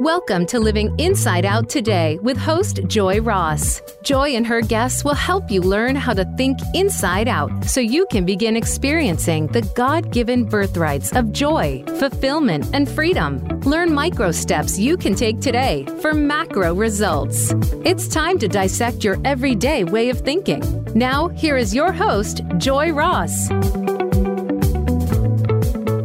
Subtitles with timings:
[0.00, 3.82] Welcome to Living Inside Out today with host Joy Ross.
[4.02, 8.06] Joy and her guests will help you learn how to think inside out so you
[8.06, 13.46] can begin experiencing the God given birthrights of joy, fulfillment, and freedom.
[13.60, 17.52] Learn micro steps you can take today for macro results.
[17.84, 20.62] It's time to dissect your everyday way of thinking.
[20.94, 23.50] Now, here is your host, Joy Ross.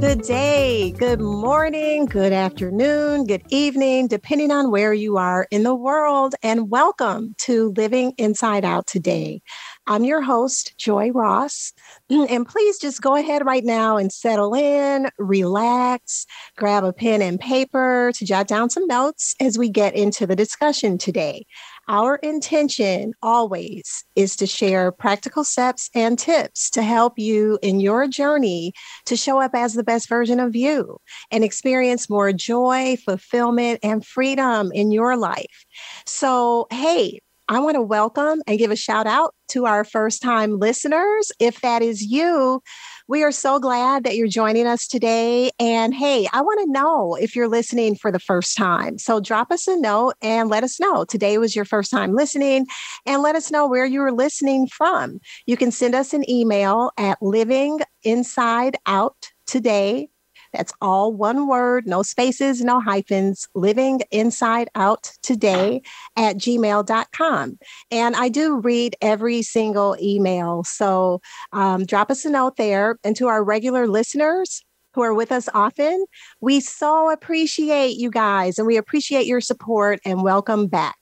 [0.05, 5.73] Good day, good morning, good afternoon, good evening, depending on where you are in the
[5.73, 6.35] world.
[6.43, 9.41] And welcome to Living Inside Out today.
[9.87, 11.73] I'm your host, Joy Ross.
[12.09, 17.39] And please just go ahead right now and settle in, relax, grab a pen and
[17.39, 21.47] paper to jot down some notes as we get into the discussion today.
[21.87, 28.07] Our intention always is to share practical steps and tips to help you in your
[28.07, 28.73] journey
[29.05, 30.97] to show up as the best version of you
[31.29, 35.65] and experience more joy, fulfillment, and freedom in your life.
[36.07, 40.57] So, hey, I want to welcome and give a shout out to our first time
[40.57, 41.31] listeners.
[41.39, 42.61] If that is you,
[43.07, 45.51] we are so glad that you're joining us today.
[45.59, 48.97] And hey, I want to know if you're listening for the first time.
[48.97, 52.65] So drop us a note and let us know today was your first time listening
[53.05, 55.19] and let us know where you were listening from.
[55.45, 60.09] You can send us an email at living inside out today
[60.55, 65.81] that's all one word, no spaces, no hyphens, living inside out today
[66.15, 67.59] at gmail.com.
[67.91, 70.63] And I do read every single email.
[70.63, 71.21] So
[71.53, 72.97] um, drop us a note there.
[73.03, 76.05] And to our regular listeners, who are with us often.
[76.39, 80.95] We so appreciate you guys and we appreciate your support and welcome back.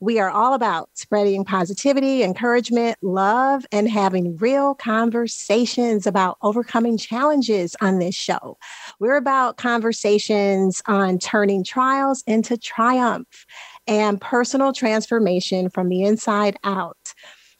[0.00, 7.74] We are all about spreading positivity, encouragement, love, and having real conversations about overcoming challenges
[7.80, 8.58] on this show.
[9.00, 13.46] We're about conversations on turning trials into triumph
[13.86, 17.14] and personal transformation from the inside out.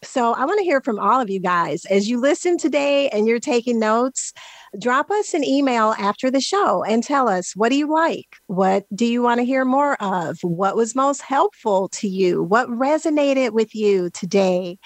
[0.05, 3.27] So I want to hear from all of you guys as you listen today and
[3.27, 4.33] you're taking notes.
[4.81, 8.37] Drop us an email after the show and tell us what do you like?
[8.47, 10.39] What do you want to hear more of?
[10.43, 12.43] What was most helpful to you?
[12.43, 14.79] What resonated with you today?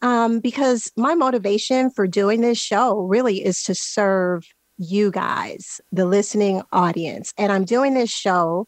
[0.00, 4.44] Um, because my motivation for doing this show really is to serve
[4.78, 7.32] you guys, the listening audience.
[7.38, 8.66] And I'm doing this show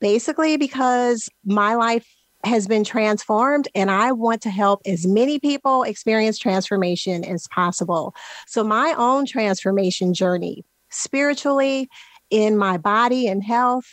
[0.00, 2.06] basically because my life
[2.44, 8.14] has been transformed and I want to help as many people experience transformation as possible.
[8.46, 11.88] So my own transformation journey spiritually
[12.30, 13.86] in my body and health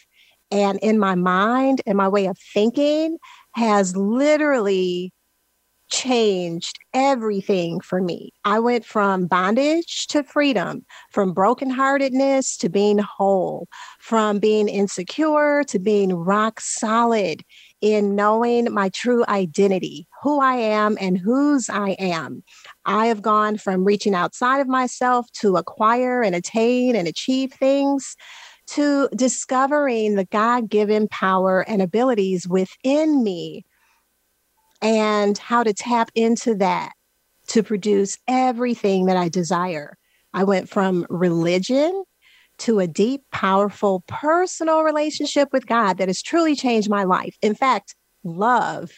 [0.51, 3.17] and in my mind and my way of thinking
[3.53, 5.11] has literally
[5.89, 8.33] changed everything for me.
[8.43, 13.67] I went from bondage to freedom, from brokenheartedness to being whole,
[13.99, 17.43] from being insecure to being rock solid
[17.81, 22.43] in knowing my true identity, who I am and whose I am.
[22.85, 28.15] I have gone from reaching outside of myself to acquire and attain and achieve things
[28.67, 33.65] to discovering the God given power and abilities within me
[34.85, 36.93] and how to tap into that
[37.47, 39.97] to produce everything that I desire.
[40.31, 42.03] I went from religion
[42.59, 47.35] to a deep, powerful, personal relationship with God that has truly changed my life.
[47.41, 48.91] In fact, love,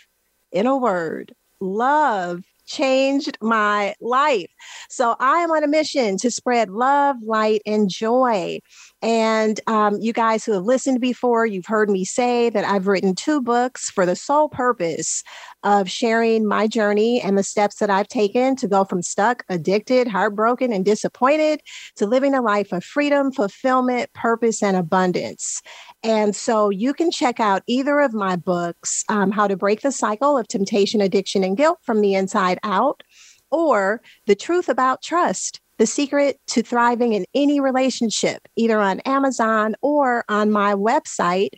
[0.51, 4.51] in a word, love changed my life.
[4.89, 8.59] So I am on a mission to spread love, light, and joy.
[9.01, 13.15] And um, you guys who have listened before, you've heard me say that I've written
[13.15, 15.23] two books for the sole purpose
[15.63, 20.07] of sharing my journey and the steps that I've taken to go from stuck, addicted,
[20.07, 21.61] heartbroken, and disappointed
[21.95, 25.61] to living a life of freedom, fulfillment, purpose, and abundance.
[26.07, 29.91] And so you can check out either of my books, um, How to Break the
[29.91, 33.03] Cycle of Temptation, Addiction, and Guilt from the Inside Out,
[33.51, 39.75] or The Truth About Trust the Secret to Thriving in Any Relationship, either on Amazon
[39.81, 41.49] or on my website,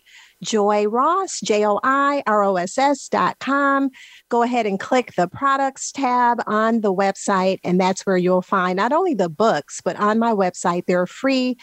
[0.42, 3.88] Joy Ross, J O I R O S S dot com.
[4.28, 8.76] Go ahead and click the products tab on the website, and that's where you'll find
[8.76, 11.56] not only the books, but on my website, there are free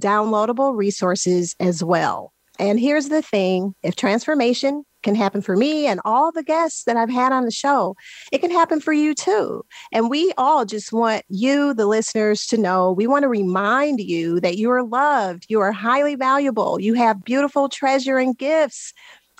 [0.00, 2.33] downloadable resources as well.
[2.58, 6.96] And here's the thing if transformation can happen for me and all the guests that
[6.96, 7.94] I've had on the show.
[8.32, 9.64] It can happen for you too.
[9.92, 14.40] And we all just want you, the listeners, to know we want to remind you
[14.40, 18.92] that you are loved, you are highly valuable, you have beautiful treasure and gifts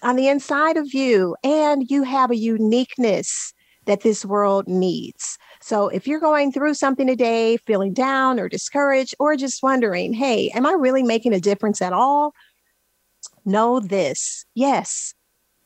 [0.03, 3.55] on the inside of you, and you have a uniqueness
[3.87, 5.39] that this world needs.
[5.61, 10.51] So if you're going through something today, feeling down or discouraged, or just wondering, hey,
[10.51, 12.35] am I really making a difference at all?
[13.45, 14.45] Know this.
[14.55, 15.15] Yes,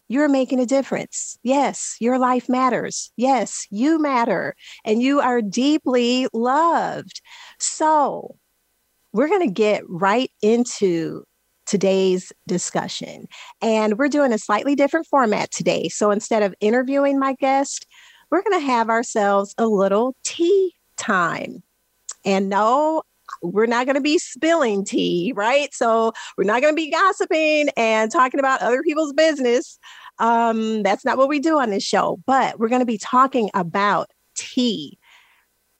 [0.09, 1.39] you're making a difference.
[1.43, 3.13] Yes, your life matters.
[3.17, 4.55] Yes, you matter
[4.85, 7.21] and you are deeply loved.
[7.59, 8.37] So,
[9.13, 11.25] we're going to get right into
[11.67, 13.27] today's discussion.
[13.61, 15.89] And we're doing a slightly different format today.
[15.89, 17.87] So, instead of interviewing my guest,
[18.31, 21.63] we're going to have ourselves a little tea time.
[22.25, 23.03] And no,
[23.43, 25.73] we're not going to be spilling tea, right?
[25.75, 29.79] So we're not going to be gossiping and talking about other people's business.
[30.19, 33.50] Um, that's not what we do on this show, but we're going to be talking
[33.55, 34.99] about tea.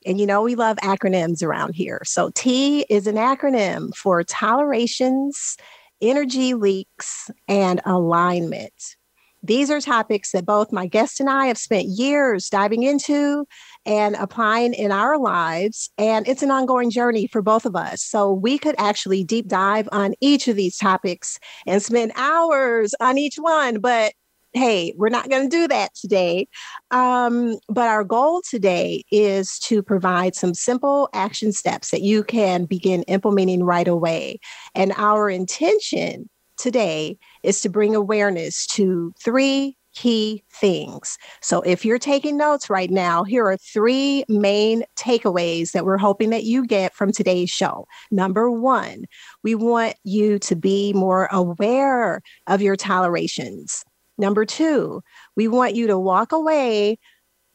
[0.06, 2.00] And you know, we love acronyms around here.
[2.05, 5.56] So T is an acronym for tolerations,
[6.00, 8.96] energy leaks, and alignment.
[9.43, 13.46] These are topics that both my guest and I have spent years diving into
[13.88, 15.90] and applying in our lives.
[15.96, 18.05] And it's an ongoing journey for both of us.
[18.05, 23.17] So we could actually deep dive on each of these topics and spend hours on
[23.17, 23.81] each one.
[23.81, 24.12] But
[24.52, 26.49] hey, we're not going to do that today.
[26.90, 32.67] Um, but our goal today is to provide some simple action steps that you can
[32.67, 34.38] begin implementing right away.
[34.75, 41.19] And our intention today is to bring awareness to three key things.
[41.43, 46.31] So if you're taking notes right now, here are three main takeaways that we're hoping
[46.31, 47.85] that you get from today's show.
[48.12, 49.06] Number one,
[49.43, 53.85] we want you to be more aware of your tolerations.
[54.19, 55.03] Number two,
[55.35, 56.99] we want you to walk away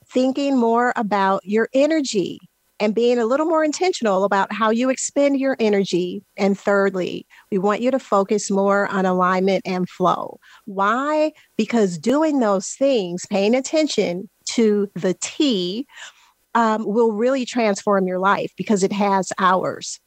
[0.06, 2.40] thinking more about your energy
[2.84, 6.22] and being a little more intentional about how you expend your energy.
[6.36, 10.38] And thirdly, we want you to focus more on alignment and flow.
[10.66, 11.32] Why?
[11.58, 15.88] Because doing those things, paying attention to the T,
[16.56, 20.02] um, will really transform your life because it has ours.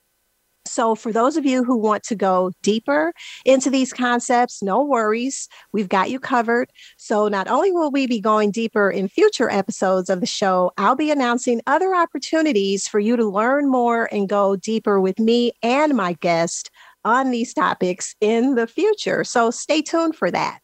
[0.67, 3.13] So, for those of you who want to go deeper
[3.45, 5.49] into these concepts, no worries.
[5.73, 6.71] We've got you covered.
[6.97, 10.97] So, not only will we be going deeper in future episodes of the show, I'll
[10.97, 15.95] be announcing other opportunities for you to learn more and go deeper with me and
[15.95, 16.71] my guest
[17.05, 19.25] on these topics in the future.
[19.25, 20.61] So, stay tuned for that.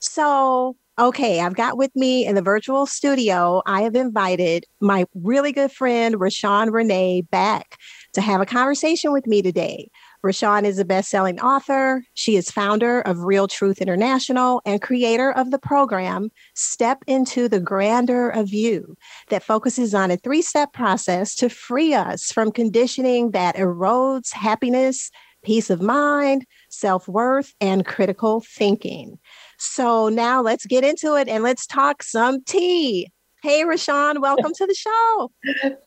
[0.00, 5.52] So, Okay, I've got with me in the virtual studio, I have invited my really
[5.52, 7.76] good friend, Rashawn Renee, back
[8.16, 9.88] to have a conversation with me today.
[10.24, 12.02] Rashawn is a best-selling author.
[12.14, 17.60] She is founder of Real Truth International and creator of the program Step into the
[17.60, 18.96] Grandeur of You
[19.28, 25.10] that focuses on a three-step process to free us from conditioning that erodes happiness,
[25.44, 29.18] peace of mind, self-worth, and critical thinking.
[29.58, 33.12] So now let's get into it and let's talk some tea.
[33.46, 35.30] Hey, Rashawn, welcome to the show.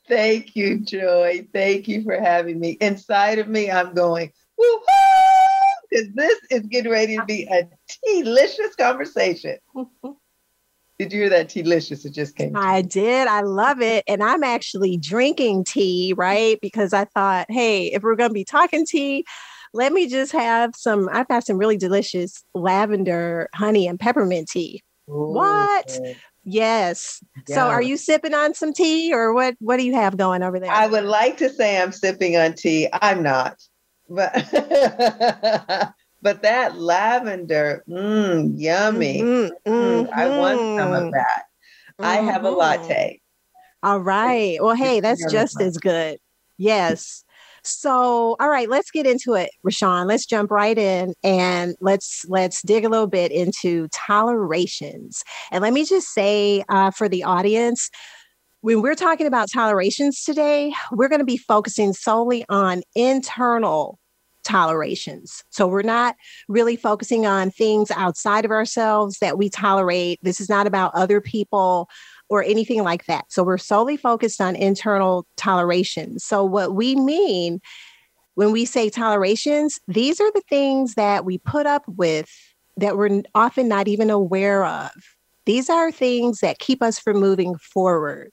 [0.08, 1.46] Thank you, Joy.
[1.52, 2.78] Thank you for having me.
[2.80, 4.80] Inside of me, I'm going, woo
[5.92, 7.68] because this is getting ready to be a
[8.24, 9.58] delicious conversation.
[11.00, 12.06] Did you hear that delicious?
[12.06, 12.56] It just came.
[12.56, 13.28] I did.
[13.28, 14.06] I love it.
[14.08, 16.58] And I'm actually drinking tea, right?
[16.62, 19.26] Because I thought, hey, if we're going to be talking tea,
[19.74, 21.10] let me just have some.
[21.12, 24.82] I've got some really delicious lavender, honey, and peppermint tea.
[25.10, 26.00] Ooh, what?
[26.52, 27.24] Yes.
[27.48, 27.56] Yeah.
[27.56, 30.60] So are you sipping on some tea or what what do you have going over
[30.60, 30.72] there?
[30.72, 32.90] I would like to say I'm sipping on tea.
[32.92, 33.62] I'm not.
[34.10, 34.34] But
[36.22, 39.22] but that lavender, mm, yummy.
[39.22, 40.14] Mm-hmm, mm-hmm.
[40.14, 41.12] I want some of mm-hmm.
[41.12, 41.44] that.
[42.00, 42.06] Mm-hmm.
[42.06, 43.22] I have a latte.
[43.84, 44.58] All right.
[44.60, 46.18] Well, hey, that's just as good.
[46.58, 47.24] Yes.
[47.64, 50.08] So, all right, let's get into it, Rashawn.
[50.08, 55.24] Let's jump right in and let's let's dig a little bit into tolerations.
[55.52, 57.90] And let me just say uh, for the audience,
[58.62, 64.00] when we're talking about tolerations today, we're going to be focusing solely on internal
[64.44, 65.44] tolerations.
[65.50, 66.16] So we're not
[66.48, 70.20] really focusing on things outside of ourselves that we tolerate.
[70.24, 71.88] This is not about other people
[72.30, 73.26] or anything like that.
[73.30, 76.20] So we're solely focused on internal toleration.
[76.20, 77.60] So what we mean
[78.36, 82.30] when we say tolerations, these are the things that we put up with
[82.78, 84.92] that we're often not even aware of.
[85.46, 88.32] These are things that keep us from moving forward.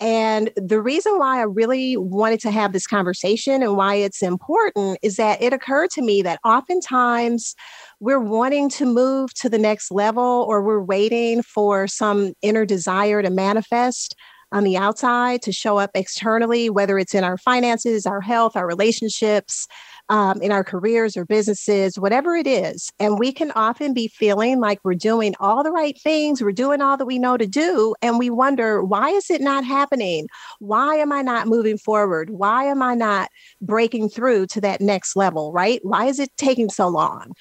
[0.00, 4.98] And the reason why I really wanted to have this conversation and why it's important
[5.02, 7.54] is that it occurred to me that oftentimes
[8.04, 13.22] we're wanting to move to the next level or we're waiting for some inner desire
[13.22, 14.14] to manifest
[14.52, 18.66] on the outside to show up externally, whether it's in our finances, our health, our
[18.66, 19.66] relationships.
[20.10, 22.90] um, in our careers or businesses, whatever it is.
[23.00, 26.82] And we can often be feeling like we're doing all the right things, we're doing
[26.82, 27.94] all that we know to do.
[28.02, 30.28] And we wonder, why is it not happening?
[30.58, 32.30] Why am I not moving forward?
[32.30, 33.30] Why am I not
[33.62, 35.80] breaking through to that next level, right?
[35.82, 37.32] Why is it taking so long?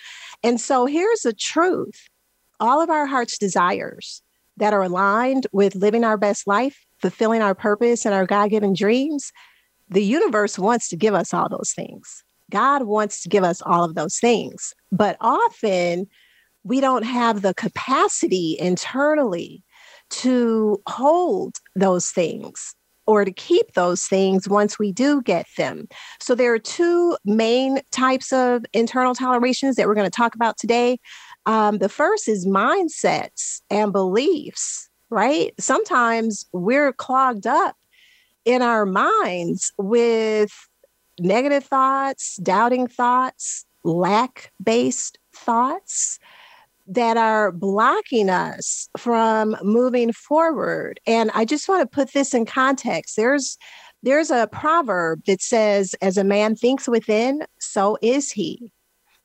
[0.44, 2.10] And so here's the truth
[2.60, 4.22] all of our heart's desires
[4.58, 8.74] that are aligned with living our best life, fulfilling our purpose and our God given
[8.74, 9.32] dreams,
[9.90, 12.24] the universe wants to give us all those things.
[12.52, 14.74] God wants to give us all of those things.
[14.92, 16.08] But often
[16.64, 19.64] we don't have the capacity internally
[20.10, 25.88] to hold those things or to keep those things once we do get them.
[26.20, 30.58] So there are two main types of internal tolerations that we're going to talk about
[30.58, 31.00] today.
[31.46, 35.54] Um, the first is mindsets and beliefs, right?
[35.60, 37.76] Sometimes we're clogged up
[38.46, 40.52] in our minds with
[41.20, 46.20] negative thoughts, doubting thoughts, lack based thoughts
[46.88, 51.00] that are blocking us from moving forward.
[51.08, 53.16] And I just want to put this in context.
[53.16, 53.58] There's
[54.02, 58.70] there's a proverb that says as a man thinks within, so is he.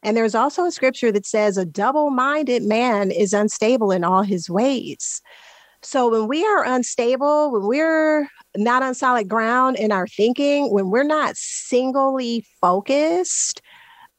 [0.05, 4.49] And there's also a scripture that says a double-minded man is unstable in all his
[4.49, 5.21] ways.
[5.83, 10.91] So when we are unstable, when we're not on solid ground in our thinking, when
[10.91, 13.61] we're not singly focused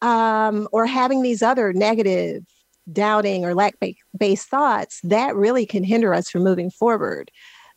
[0.02, 2.44] um, or having these other negative,
[2.92, 3.76] doubting, or lack
[4.18, 7.32] based thoughts, that really can hinder us from moving forward.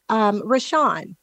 [0.09, 1.17] Um, Rashawn,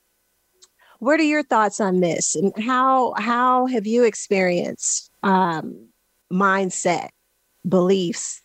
[0.99, 5.87] what are your thoughts on this, and how how have you experienced um,
[6.31, 7.09] mindset,
[7.67, 8.41] beliefs,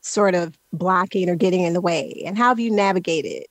[0.00, 3.46] sort of blocking or getting in the way, and how have you navigated?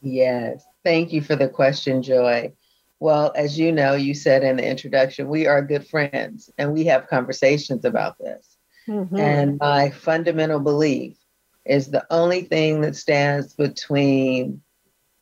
[0.00, 0.64] Yes.
[0.84, 2.52] Thank you for the question, Joy.
[3.00, 6.84] Well, as you know, you said in the introduction, we are good friends and we
[6.84, 8.49] have conversations about this.
[8.90, 9.16] Mm-hmm.
[9.16, 11.16] And my fundamental belief
[11.64, 14.62] is the only thing that stands between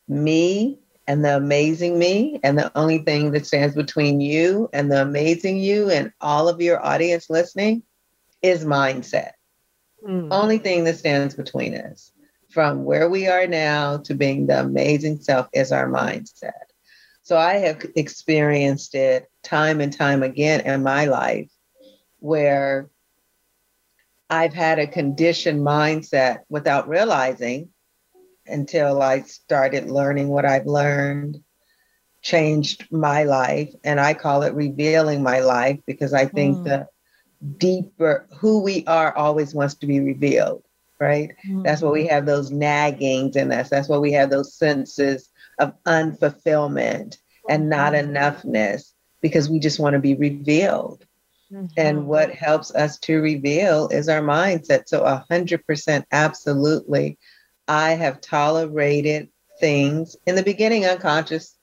[0.07, 5.01] me and the amazing me, and the only thing that stands between you and the
[5.01, 7.81] amazing you and all of your audience listening
[8.41, 9.31] is mindset.
[10.03, 10.29] Mm.
[10.31, 12.11] Only thing that stands between us
[12.49, 16.51] from where we are now to being the amazing self is our mindset.
[17.23, 21.51] So I have experienced it time and time again in my life
[22.19, 22.89] where
[24.29, 27.69] I've had a conditioned mindset without realizing
[28.45, 31.37] until I started learning what I've learned,
[32.21, 33.73] changed my life.
[33.83, 36.63] And I call it revealing my life because I think mm.
[36.65, 36.87] the
[37.57, 40.63] deeper who we are always wants to be revealed
[40.99, 41.31] right?
[41.47, 41.63] Mm-hmm.
[41.63, 43.69] That's why we have those naggings in us.
[43.69, 47.17] That's why we have those senses of unfulfillment
[47.49, 48.15] and not mm-hmm.
[48.15, 51.05] enoughness because we just want to be revealed.
[51.51, 51.65] Mm-hmm.
[51.77, 54.87] And what helps us to reveal is our mindset.
[54.87, 57.17] So, a 100% absolutely,
[57.67, 59.29] I have tolerated
[59.59, 61.55] things in the beginning unconscious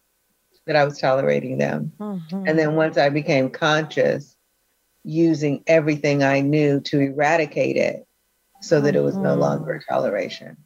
[0.66, 1.93] that I was tolerating them.
[1.99, 2.45] Mm-hmm.
[2.47, 4.37] And then once I became conscious,
[5.05, 8.07] using everything I knew to eradicate it,
[8.61, 9.40] so that it was no mm-hmm.
[9.40, 10.57] longer a toleration.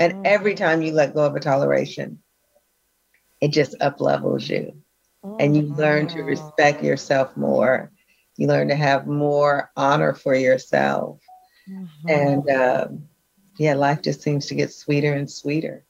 [0.00, 0.22] And mm-hmm.
[0.24, 2.22] every time you let go of a toleration,
[3.40, 4.76] it just up levels you.
[5.38, 6.26] And you learn to mm-hmm.
[6.26, 7.91] respect yourself more.
[8.42, 11.20] You learn to have more honor for yourself.
[11.70, 12.08] Mm-hmm.
[12.08, 13.04] And um,
[13.56, 15.84] yeah, life just seems to get sweeter and sweeter.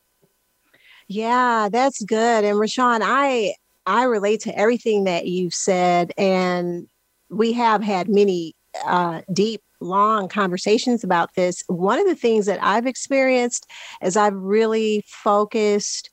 [1.08, 2.44] Yeah, that's good.
[2.44, 3.54] And Rashawn, I
[3.86, 6.88] I relate to everything that you've said, and
[7.30, 8.54] we have had many
[8.84, 11.64] uh, deep long conversations about this.
[11.68, 13.66] One of the things that I've experienced
[14.02, 16.10] as I've really focused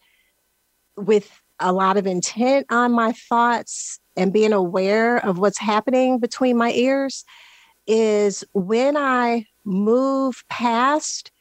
[0.96, 1.29] with
[1.60, 6.72] a lot of intent on my thoughts and being aware of what's happening between my
[6.74, 7.24] ears
[7.88, 11.32] is when I move past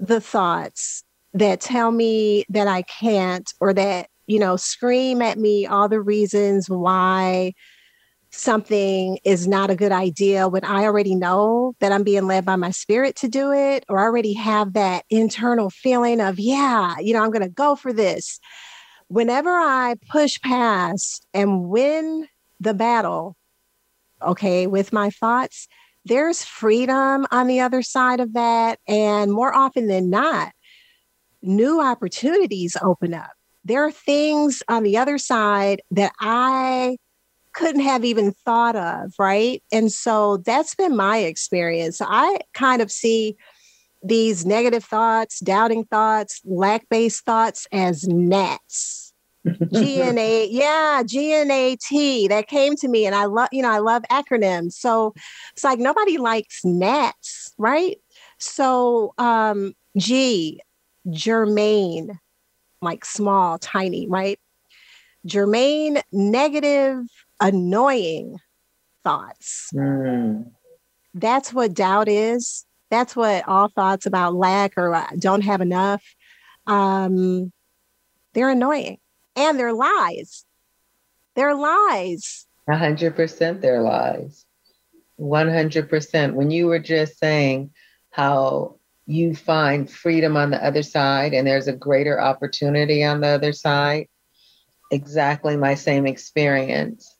[0.00, 5.66] the thoughts that tell me that I can't or that, you know, scream at me
[5.66, 7.52] all the reasons why
[8.30, 12.56] something is not a good idea when I already know that I'm being led by
[12.56, 17.12] my spirit to do it, or I already have that internal feeling of, yeah, you
[17.12, 18.40] know, I'm going to go for this.
[19.08, 22.28] Whenever I push past and win
[22.60, 23.36] the battle,
[24.22, 25.68] okay, with my thoughts,
[26.04, 28.78] there's freedom on the other side of that.
[28.86, 30.52] And more often than not,
[31.42, 33.30] new opportunities open up.
[33.64, 36.96] There are things on the other side that I
[37.52, 39.62] couldn't have even thought of, right?
[39.72, 42.00] And so that's been my experience.
[42.00, 43.36] I kind of see
[44.02, 49.12] these negative thoughts, doubting thoughts, lack based thoughts as nets.
[49.44, 52.28] GNA, yeah, GNAT.
[52.28, 54.72] That came to me, and I love, you know, I love acronyms.
[54.72, 55.14] So
[55.52, 57.96] it's like nobody likes gnats, right?
[58.38, 60.60] So um, G,
[61.10, 62.18] germane,
[62.82, 64.38] like small, tiny, right?
[65.26, 67.04] Germane, negative,
[67.40, 68.38] annoying
[69.04, 69.70] thoughts.
[69.74, 70.50] Mm.
[71.14, 72.64] That's what doubt is.
[72.90, 76.02] That's what all thoughts about lack or uh, don't have enough.
[76.66, 77.52] Um,
[78.34, 78.98] they're annoying
[79.36, 80.44] and they're lies.
[81.34, 82.46] They're lies.
[82.68, 84.44] A hundred percent, they're lies.
[85.16, 86.34] One hundred percent.
[86.34, 87.70] When you were just saying
[88.10, 88.76] how
[89.06, 93.52] you find freedom on the other side and there's a greater opportunity on the other
[93.52, 94.08] side,
[94.90, 97.16] exactly my same experience.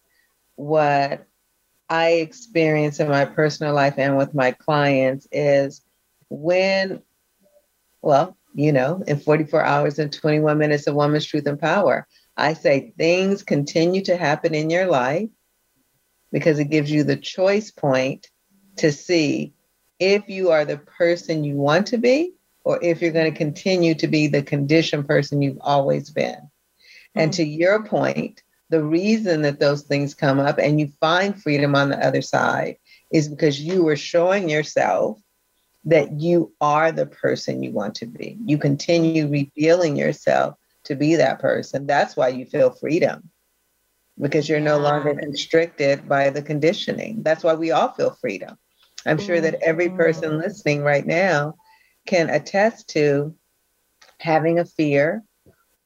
[0.56, 1.27] What
[1.88, 5.82] I experience in my personal life and with my clients is
[6.28, 7.02] when,
[8.02, 12.06] well, you know, in 44 hours and 21 minutes of Woman's Truth and Power.
[12.36, 15.28] I say things continue to happen in your life
[16.30, 18.28] because it gives you the choice point
[18.76, 19.54] to see
[19.98, 23.94] if you are the person you want to be or if you're going to continue
[23.94, 26.34] to be the conditioned person you've always been.
[26.34, 27.20] Mm-hmm.
[27.20, 31.74] And to your point, the reason that those things come up and you find freedom
[31.74, 32.76] on the other side
[33.10, 35.18] is because you are showing yourself
[35.84, 38.36] that you are the person you want to be.
[38.44, 41.86] You continue revealing yourself to be that person.
[41.86, 43.30] That's why you feel freedom
[44.20, 47.22] because you're no longer constricted by the conditioning.
[47.22, 48.58] That's why we all feel freedom.
[49.06, 50.40] I'm sure that every person mm-hmm.
[50.40, 51.54] listening right now
[52.06, 53.34] can attest to
[54.18, 55.22] having a fear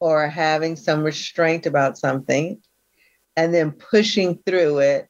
[0.01, 2.61] or having some restraint about something
[3.37, 5.09] and then pushing through it.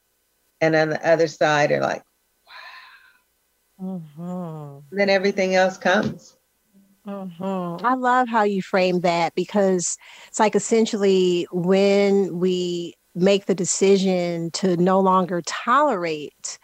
[0.61, 2.03] And on the other side, are like,
[3.81, 4.95] Mm-hmm.
[4.95, 6.37] Then everything else comes.
[7.05, 7.85] Mm-hmm.
[7.85, 14.51] I love how you frame that because it's like essentially when we make the decision
[14.51, 16.57] to no longer tolerate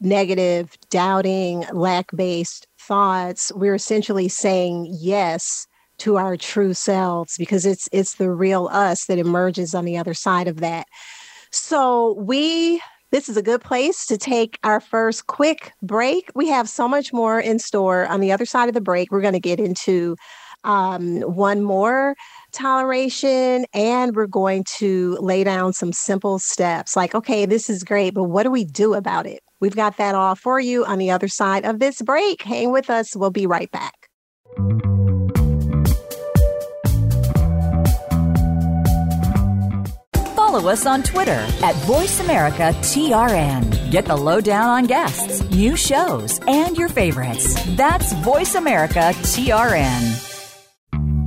[0.00, 5.66] negative, doubting, lack based thoughts, we're essentially saying yes
[5.98, 10.14] to our true selves because it's it's the real us that emerges on the other
[10.14, 10.86] side of that.
[11.50, 16.32] So we this is a good place to take our first quick break.
[16.34, 18.06] We have so much more in store.
[18.06, 20.16] On the other side of the break, we're going to get into
[20.64, 22.16] um, one more
[22.52, 28.14] toleration and we're going to lay down some simple steps like, okay, this is great,
[28.14, 29.42] but what do we do about it?
[29.60, 32.42] We've got that all for you on the other side of this break.
[32.42, 33.14] Hang with us.
[33.14, 34.08] We'll be right back.
[40.54, 43.90] Follow us on Twitter at VoiceAmericaTRN.
[43.90, 47.60] Get the lowdown on guests, new shows, and your favorites.
[47.74, 50.30] That's VoiceAmericaTRN.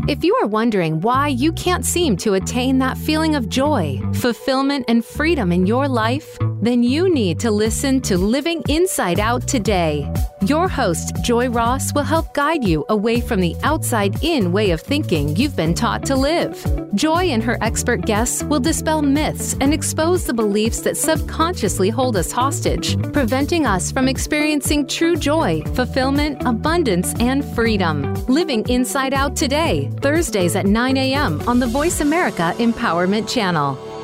[0.08, 4.86] If you are wondering why you can't seem to attain that feeling of joy, fulfillment,
[4.88, 10.10] and freedom in your life, then you need to listen to Living Inside Out today.
[10.42, 14.82] Your host, Joy Ross, will help guide you away from the outside in way of
[14.82, 16.64] thinking you've been taught to live.
[16.94, 22.18] Joy and her expert guests will dispel myths and expose the beliefs that subconsciously hold
[22.18, 28.14] us hostage, preventing us from experiencing true joy, fulfillment, abundance, and freedom.
[28.28, 31.42] Living Inside Out today, Thursdays at 9 a.m.
[31.48, 33.97] on the Voice America Empowerment Channel.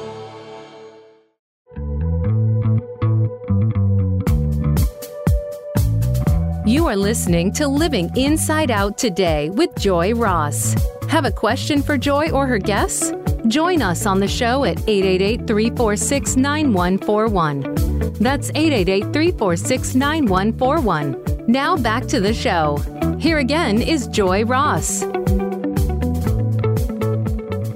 [6.74, 10.76] You are listening to Living Inside Out today with Joy Ross.
[11.08, 13.14] Have a question for Joy or her guests?
[13.46, 18.14] Join us on the show at 888 346 9141.
[18.14, 21.46] That's 888 346 9141.
[21.48, 22.78] Now back to the show.
[23.20, 25.04] Here again is Joy Ross.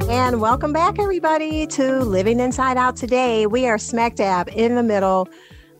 [0.07, 3.45] And welcome back, everybody, to Living Inside Out today.
[3.45, 5.29] We are smack dab in the middle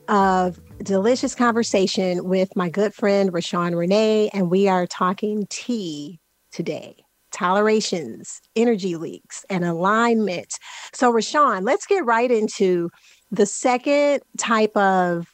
[0.08, 6.20] of delicious conversation with my good friend Rashawn Renee, and we are talking tea
[6.52, 7.04] today.
[7.32, 10.54] Tolerations, energy leaks, and alignment.
[10.94, 12.90] So, Rashawn, let's get right into
[13.32, 15.28] the second type of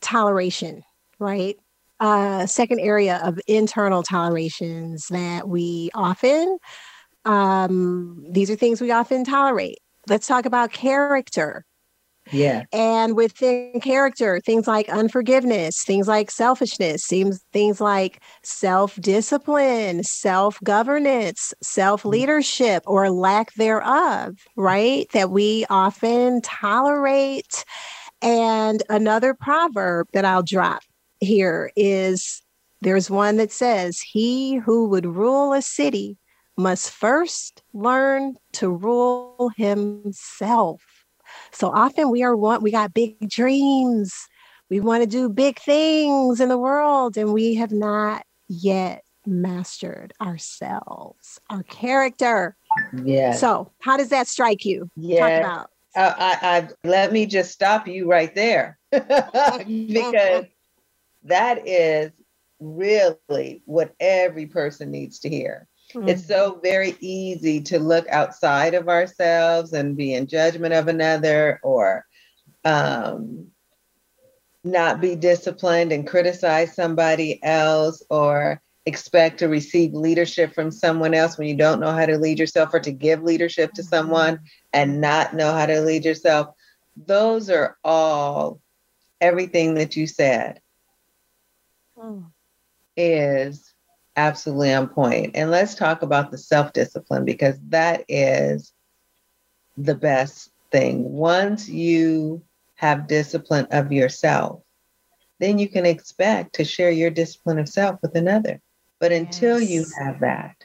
[0.00, 0.82] toleration,
[1.18, 1.56] right?
[2.00, 6.58] Uh, second area of internal tolerations that we often,
[7.24, 9.78] um, these are things we often tolerate.
[10.08, 11.64] Let's talk about character
[12.32, 12.64] yeah.
[12.72, 22.82] And within character, things like unforgiveness, things like selfishness, seems things like self-discipline, self-governance, self-leadership
[22.86, 25.06] or lack thereof, right?
[25.12, 27.64] That we often tolerate.
[28.22, 30.82] And another proverb that I'll drop
[31.20, 32.42] here is
[32.80, 36.18] there's one that says, He who would rule a city
[36.56, 40.82] must first learn to rule himself.
[41.54, 44.12] So often we are want we got big dreams.
[44.70, 50.12] We want to do big things in the world and we have not yet mastered
[50.20, 52.56] ourselves, our character.
[53.04, 53.32] Yeah.
[53.32, 54.90] So, how does that strike you?
[54.96, 55.20] Yeah.
[55.20, 55.70] Talk about.
[55.96, 60.46] Uh, I, I, let me just stop you right there because
[61.22, 62.10] that is
[62.58, 65.68] really what every person needs to hear.
[65.94, 66.08] Mm-hmm.
[66.08, 71.60] It's so very easy to look outside of ourselves and be in judgment of another
[71.62, 72.04] or
[72.64, 73.48] um,
[74.64, 81.38] not be disciplined and criticize somebody else or expect to receive leadership from someone else
[81.38, 84.40] when you don't know how to lead yourself or to give leadership to someone
[84.72, 86.54] and not know how to lead yourself.
[86.96, 88.60] Those are all
[89.20, 90.60] everything that you said
[91.96, 92.24] oh.
[92.96, 93.73] is
[94.16, 95.32] absolutely on point.
[95.34, 98.72] And let's talk about the self discipline because that is
[99.76, 101.12] the best thing.
[101.12, 102.42] Once you
[102.76, 104.62] have discipline of yourself,
[105.40, 108.60] then you can expect to share your discipline of self with another.
[109.00, 109.70] But until yes.
[109.70, 110.56] you have that,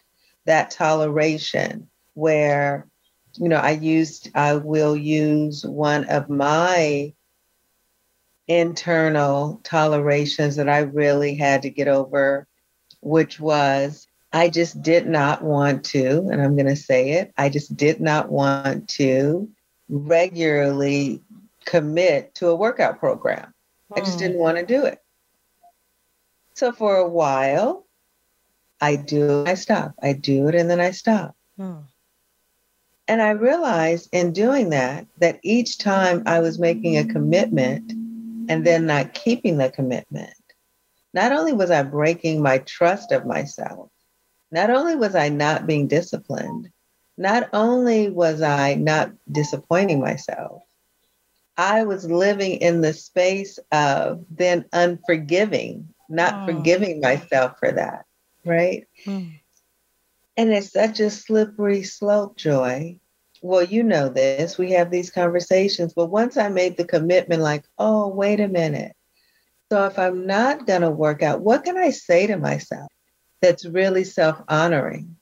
[0.45, 2.87] that toleration where,
[3.35, 7.13] you know, I used, I will use one of my
[8.47, 12.47] internal tolerations that I really had to get over,
[13.01, 17.49] which was I just did not want to, and I'm going to say it, I
[17.49, 19.49] just did not want to
[19.89, 21.21] regularly
[21.65, 23.53] commit to a workout program.
[23.95, 24.43] I just didn't hmm.
[24.43, 25.01] want to do it.
[26.53, 27.85] So for a while,
[28.79, 29.95] I do, I stop.
[30.01, 31.35] I do it and then I stop.
[31.57, 31.79] Hmm.
[33.07, 38.65] And I realized in doing that, that each time I was making a commitment and
[38.65, 40.33] then not keeping the commitment,
[41.13, 43.89] not only was I breaking my trust of myself,
[44.51, 46.69] not only was I not being disciplined,
[47.17, 50.63] not only was I not disappointing myself,
[51.57, 56.53] I was living in the space of then unforgiving, not oh.
[56.53, 58.05] forgiving myself for that
[58.45, 58.87] right?
[59.05, 59.39] Mm.
[60.37, 62.99] And it's such a slippery slope, Joy.
[63.41, 64.57] Well, you know this.
[64.57, 65.93] We have these conversations.
[65.93, 68.95] But once I made the commitment, like, oh, wait a minute.
[69.71, 72.91] So if I'm not going to work out, what can I say to myself
[73.41, 75.15] that's really self honoring?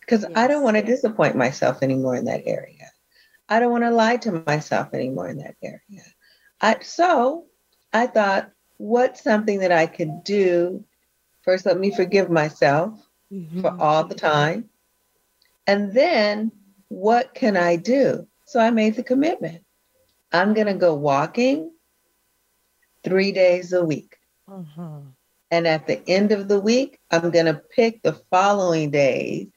[0.00, 0.32] Because yes.
[0.36, 2.90] I don't want to disappoint myself anymore in that area.
[3.48, 6.04] I don't want to lie to myself anymore in that area.
[6.60, 7.46] I, so
[7.92, 10.84] I thought, what's something that I could do
[11.44, 12.98] First, let me forgive myself
[13.30, 13.60] mm-hmm.
[13.60, 14.70] for all the time.
[15.66, 16.52] And then,
[16.88, 18.26] what can I do?
[18.46, 19.62] So I made the commitment.
[20.32, 21.70] I'm going to go walking
[23.04, 24.16] three days a week.
[24.48, 25.08] Mm-hmm.
[25.50, 29.48] And at the end of the week, I'm going to pick the following days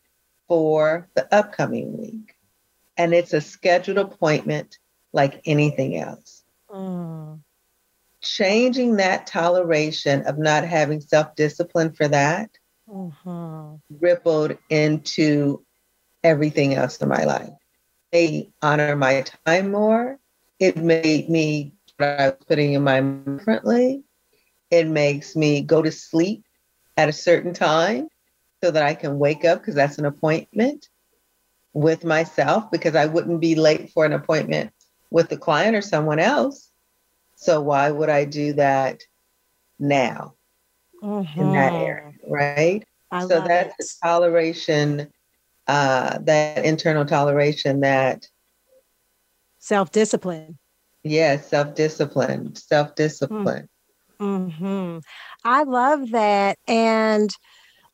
[0.48, 2.36] for the upcoming week.
[2.98, 4.78] And it's a scheduled appointment
[5.14, 6.44] like anything else.
[6.70, 7.40] Mm
[8.22, 12.50] changing that toleration of not having self discipline for that
[12.90, 13.76] mm-hmm.
[14.00, 15.64] rippled into
[16.24, 17.54] everything else in my life.
[18.12, 20.20] They honor my time more.
[20.60, 24.04] It made me what I was putting in my mind differently.
[24.70, 26.44] It makes me go to sleep
[26.96, 28.08] at a certain time
[28.64, 30.88] so that I can wake up because that's an appointment
[31.74, 34.72] with myself because I wouldn't be late for an appointment
[35.12, 36.72] with the client or someone else.
[37.36, 39.02] So why would I do that
[39.80, 40.34] now
[41.04, 41.40] mm-hmm.
[41.40, 41.86] in that mm-hmm.
[41.86, 42.84] area, right?
[43.12, 44.00] I so that's it.
[44.04, 45.12] toleration,
[45.68, 48.28] uh, that internal toleration, that
[49.60, 50.58] self discipline.
[51.10, 53.70] Yes, self discipline, self discipline.
[54.20, 55.00] Mm-hmm.
[55.43, 57.30] I love that, and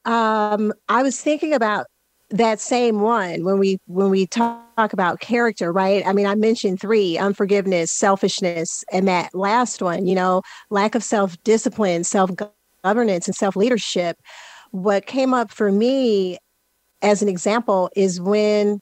[0.06, 1.88] um, I was thinking about
[2.34, 6.82] that same one when we when we talk about character right i mean i mentioned
[6.82, 14.17] three unforgiveness selfishness and that last one you know lack of self-discipline self-governance and self-leadership
[14.71, 16.39] what came up for me
[17.04, 18.80] as an example is when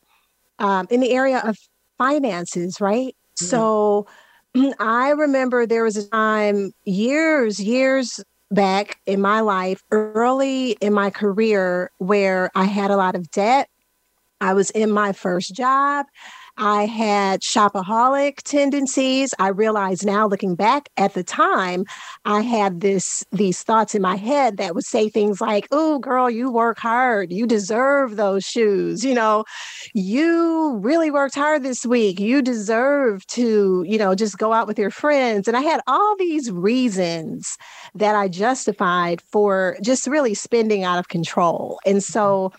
[0.60, 1.58] um, in the area of
[1.98, 3.48] finances right mm-hmm.
[3.48, 4.08] so
[4.80, 11.10] i remember there was a time years years back in my life, early in my
[11.10, 13.70] career, where I had a lot of debt.
[14.42, 16.06] I was in my first job.
[16.58, 19.34] I had shopaholic tendencies.
[19.40, 21.86] I realize now looking back at the time,
[22.26, 26.30] I had this these thoughts in my head that would say things like, "Oh, girl,
[26.30, 27.32] you work hard.
[27.32, 29.04] You deserve those shoes.
[29.04, 29.44] You know,
[29.94, 32.20] you really worked hard this week.
[32.20, 36.16] You deserve to, you know, just go out with your friends." And I had all
[36.18, 37.58] these reasons
[37.96, 41.80] that I justified for just really spending out of control.
[41.86, 42.12] And mm-hmm.
[42.12, 42.52] so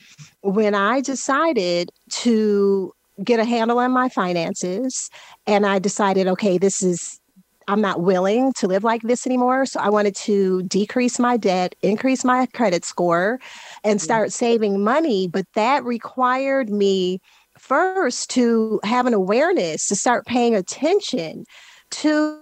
[0.42, 5.10] when I decided to get a handle on my finances
[5.46, 7.20] and I decided, okay, this is,
[7.68, 9.66] I'm not willing to live like this anymore.
[9.66, 13.38] So I wanted to decrease my debt, increase my credit score,
[13.84, 14.04] and mm-hmm.
[14.04, 15.28] start saving money.
[15.28, 17.20] But that required me
[17.58, 21.44] first to have an awareness, to start paying attention
[21.90, 22.40] to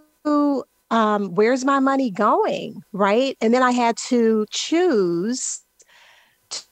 [0.91, 3.37] um, where's my money going, right?
[3.41, 5.63] And then I had to choose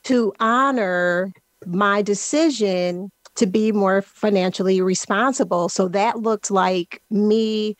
[0.03, 1.31] to honor
[1.65, 5.69] my decision to be more financially responsible.
[5.69, 7.77] So that looked like me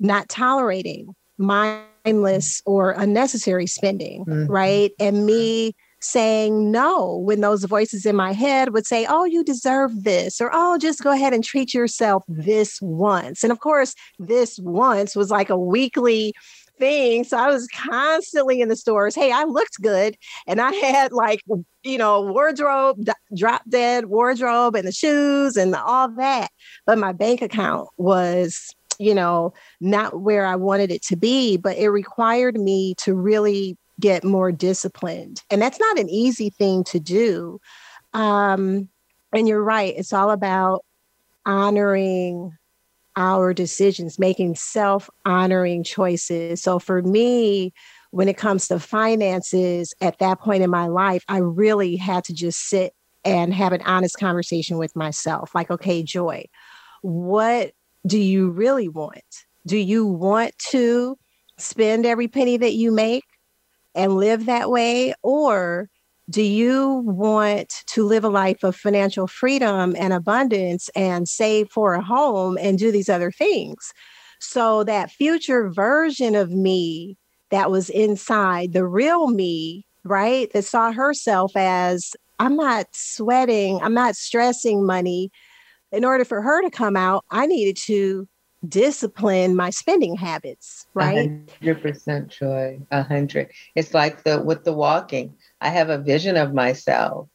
[0.00, 4.50] not tolerating mindless or unnecessary spending, mm-hmm.
[4.50, 4.90] right?
[4.98, 10.04] And me saying no when those voices in my head would say, Oh, you deserve
[10.04, 13.42] this, or Oh, just go ahead and treat yourself this once.
[13.42, 16.32] And of course, this once was like a weekly
[16.84, 17.24] thing.
[17.24, 19.14] So I was constantly in the stores.
[19.14, 20.18] Hey, I looked good.
[20.46, 21.40] And I had like,
[21.82, 26.50] you know, wardrobe, drop dead wardrobe and the shoes and all that.
[26.84, 28.68] But my bank account was,
[28.98, 31.56] you know, not where I wanted it to be.
[31.56, 35.40] But it required me to really get more disciplined.
[35.50, 37.60] And that's not an easy thing to do.
[38.12, 38.90] Um,
[39.32, 39.94] and you're right.
[39.96, 40.84] It's all about
[41.46, 42.52] honoring
[43.16, 46.62] our decisions, making self honoring choices.
[46.62, 47.72] So for me,
[48.10, 52.34] when it comes to finances at that point in my life, I really had to
[52.34, 55.54] just sit and have an honest conversation with myself.
[55.54, 56.44] Like, okay, Joy,
[57.02, 57.72] what
[58.06, 59.22] do you really want?
[59.66, 61.16] Do you want to
[61.58, 63.24] spend every penny that you make
[63.94, 65.14] and live that way?
[65.22, 65.88] Or
[66.30, 71.94] do you want to live a life of financial freedom and abundance and save for
[71.94, 73.92] a home and do these other things?
[74.40, 77.16] So, that future version of me
[77.50, 83.94] that was inside, the real me, right, that saw herself as I'm not sweating, I'm
[83.94, 85.30] not stressing money.
[85.92, 88.26] In order for her to come out, I needed to
[88.68, 91.30] discipline my spending habits, right?
[91.62, 93.50] 100% joy, 100.
[93.74, 95.34] It's like the with the walking.
[95.64, 97.28] I have a vision of myself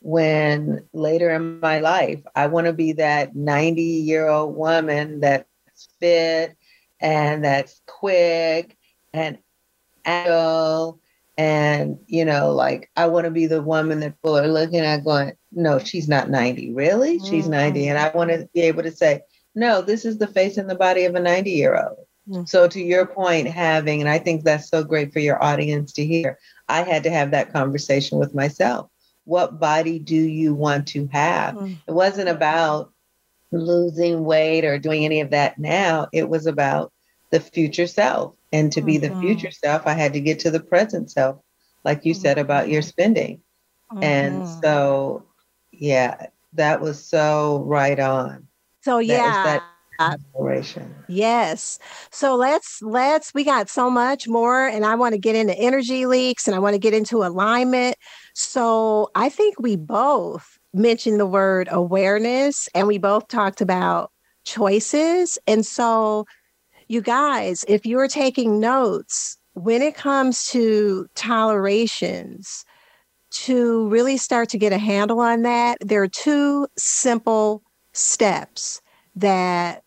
[0.00, 5.46] when later in my life, I want to be that 90 year old woman that's
[6.00, 6.56] fit
[6.98, 8.76] and that's quick
[9.12, 9.38] and
[10.04, 11.00] agile.
[11.36, 15.04] And, you know, like I want to be the woman that people are looking at
[15.04, 16.72] going, no, she's not 90.
[16.72, 17.18] Really?
[17.18, 17.26] Mm-hmm.
[17.26, 17.88] She's 90.
[17.88, 19.22] And I want to be able to say,
[19.54, 22.06] no, this is the face and the body of a 90 year old.
[22.28, 22.44] Mm-hmm.
[22.46, 26.06] So, to your point, having, and I think that's so great for your audience to
[26.06, 28.90] hear, I had to have that conversation with myself.
[29.24, 31.54] What body do you want to have?
[31.54, 31.74] Mm-hmm.
[31.86, 32.92] It wasn't about
[33.52, 36.08] losing weight or doing any of that now.
[36.12, 36.92] It was about
[37.30, 38.34] the future self.
[38.52, 39.14] And to be mm-hmm.
[39.14, 41.38] the future self, I had to get to the present self,
[41.84, 43.40] like you said about your spending.
[44.00, 44.60] And mm-hmm.
[44.62, 45.24] so,
[45.72, 48.48] yeah, that was so right on.
[48.82, 49.44] So, yeah.
[49.44, 49.62] That,
[49.98, 50.94] Uh, Inspiration.
[51.08, 51.78] Yes.
[52.10, 56.06] So let's let's we got so much more and I want to get into energy
[56.06, 57.96] leaks and I want to get into alignment.
[58.34, 64.10] So I think we both mentioned the word awareness and we both talked about
[64.44, 65.38] choices.
[65.46, 66.24] And so
[66.88, 72.64] you guys, if you're taking notes, when it comes to tolerations,
[73.30, 78.80] to really start to get a handle on that, there are two simple steps
[79.16, 79.83] that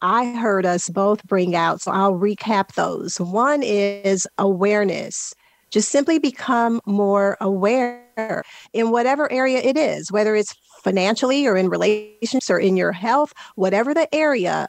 [0.00, 1.80] I heard us both bring out.
[1.80, 3.18] So I'll recap those.
[3.18, 5.34] One is awareness.
[5.70, 11.68] Just simply become more aware in whatever area it is, whether it's financially or in
[11.68, 14.68] relationships or in your health, whatever the area,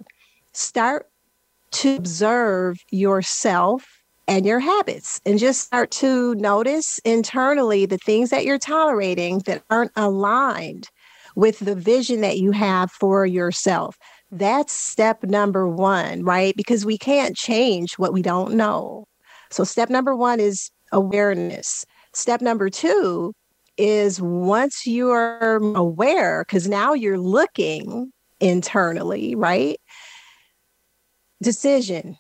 [0.53, 1.07] start
[1.71, 3.85] to observe yourself
[4.27, 9.63] and your habits and just start to notice internally the things that you're tolerating that
[9.69, 10.89] aren't aligned
[11.35, 13.97] with the vision that you have for yourself.
[14.31, 16.55] That's step number one, right?
[16.55, 19.05] Because we can't change what we don't know.
[19.49, 21.85] So, step number one is awareness.
[22.13, 23.33] Step number two
[23.77, 29.79] is once you're aware, because now you're looking internally, right?
[31.41, 32.17] Decision.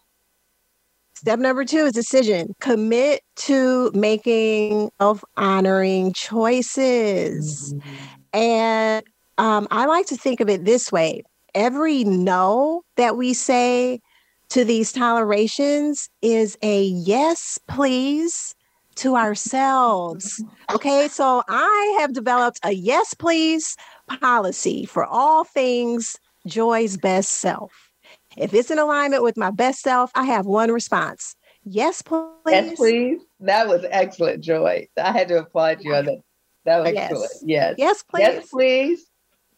[1.13, 2.55] Step number two is decision.
[2.61, 7.73] Commit to making self honoring choices.
[7.73, 8.39] Mm-hmm.
[8.39, 9.05] And
[9.37, 11.23] um, I like to think of it this way
[11.55, 13.99] every no that we say
[14.49, 18.55] to these tolerations is a yes, please
[18.95, 20.43] to ourselves.
[20.73, 23.77] Okay, so I have developed a yes, please
[24.19, 27.71] policy for all things Joy's best self.
[28.37, 32.29] If it's in alignment with my best self, I have one response yes, please.
[32.49, 33.21] Yes, please.
[33.39, 34.87] That was excellent, Joy.
[34.97, 36.19] I had to applaud you on that.
[36.65, 37.41] That was Yes.
[37.43, 37.75] Yes.
[37.77, 38.21] Yes, please.
[38.21, 39.05] Yes, please.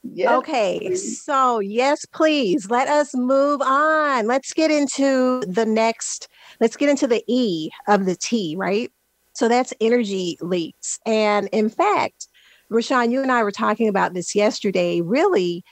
[0.03, 1.23] Yes, okay, please.
[1.23, 2.69] so yes, please.
[2.69, 4.27] Let us move on.
[4.27, 6.27] Let's get into the next,
[6.59, 8.91] let's get into the E of the T, right?
[9.33, 10.99] So that's energy leaks.
[11.05, 12.27] And in fact,
[12.71, 15.01] Rashawn, you and I were talking about this yesterday.
[15.01, 15.63] Really,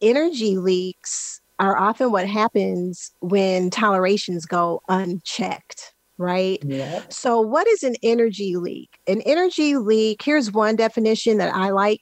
[0.00, 6.62] energy leaks are often what happens when tolerations go unchecked, right?
[6.64, 7.02] Yeah.
[7.08, 8.98] So, what is an energy leak?
[9.06, 12.00] An energy leak, here's one definition that I like.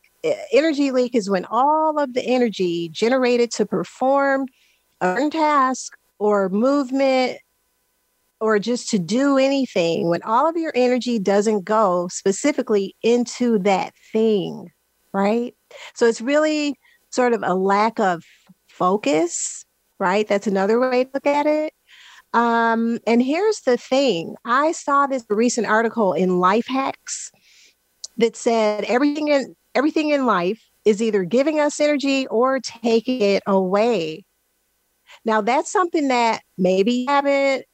[0.53, 4.47] Energy leak is when all of the energy generated to perform
[5.01, 7.39] a task or movement
[8.41, 13.93] or just to do anything, when all of your energy doesn't go specifically into that
[14.13, 14.71] thing,
[15.13, 15.55] right?
[15.95, 16.77] So, it's really
[17.11, 18.23] sort of a lack of
[18.69, 19.65] focus,
[19.99, 20.27] right?
[20.27, 21.73] That's another way to look at it.
[22.33, 27.33] Um, and here's the thing I saw this recent article in Life Hacks
[28.19, 33.43] that said everything in everything in life is either giving us energy or taking it
[33.47, 34.25] away.
[35.25, 37.65] Now that's something that maybe you haven't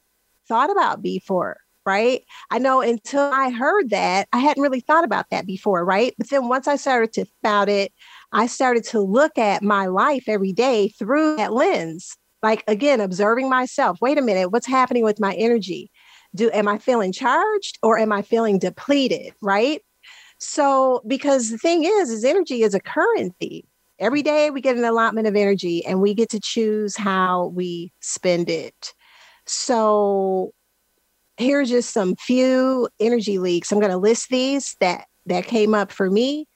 [0.47, 2.21] thought about before, right?
[2.51, 6.13] I know until I heard that, I hadn't really thought about that before, right?
[6.17, 7.93] But then once I started to about it,
[8.31, 13.49] I started to look at my life every day through that lens like again observing
[13.49, 15.89] myself wait a minute what's happening with my energy
[16.35, 19.81] do am i feeling charged or am i feeling depleted right
[20.45, 23.65] so because the thing is is energy is a currency.
[23.99, 24.35] Every mm-hmm.
[24.35, 28.49] day we get an allotment of energy and we get to choose how we spend
[28.49, 28.93] it.
[29.45, 30.53] So
[31.37, 33.71] here's just some few energy leaks.
[33.71, 36.47] I'm going to list these that that came up for me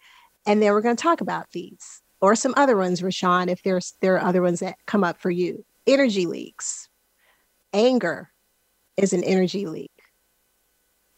[0.46, 3.96] and then we're going to talk about these or some other ones rashawn if there's
[4.02, 5.66] there are other ones that come up for you.
[5.88, 6.88] Energy leaks.
[7.74, 8.30] Anger
[8.98, 9.92] is an energy leak.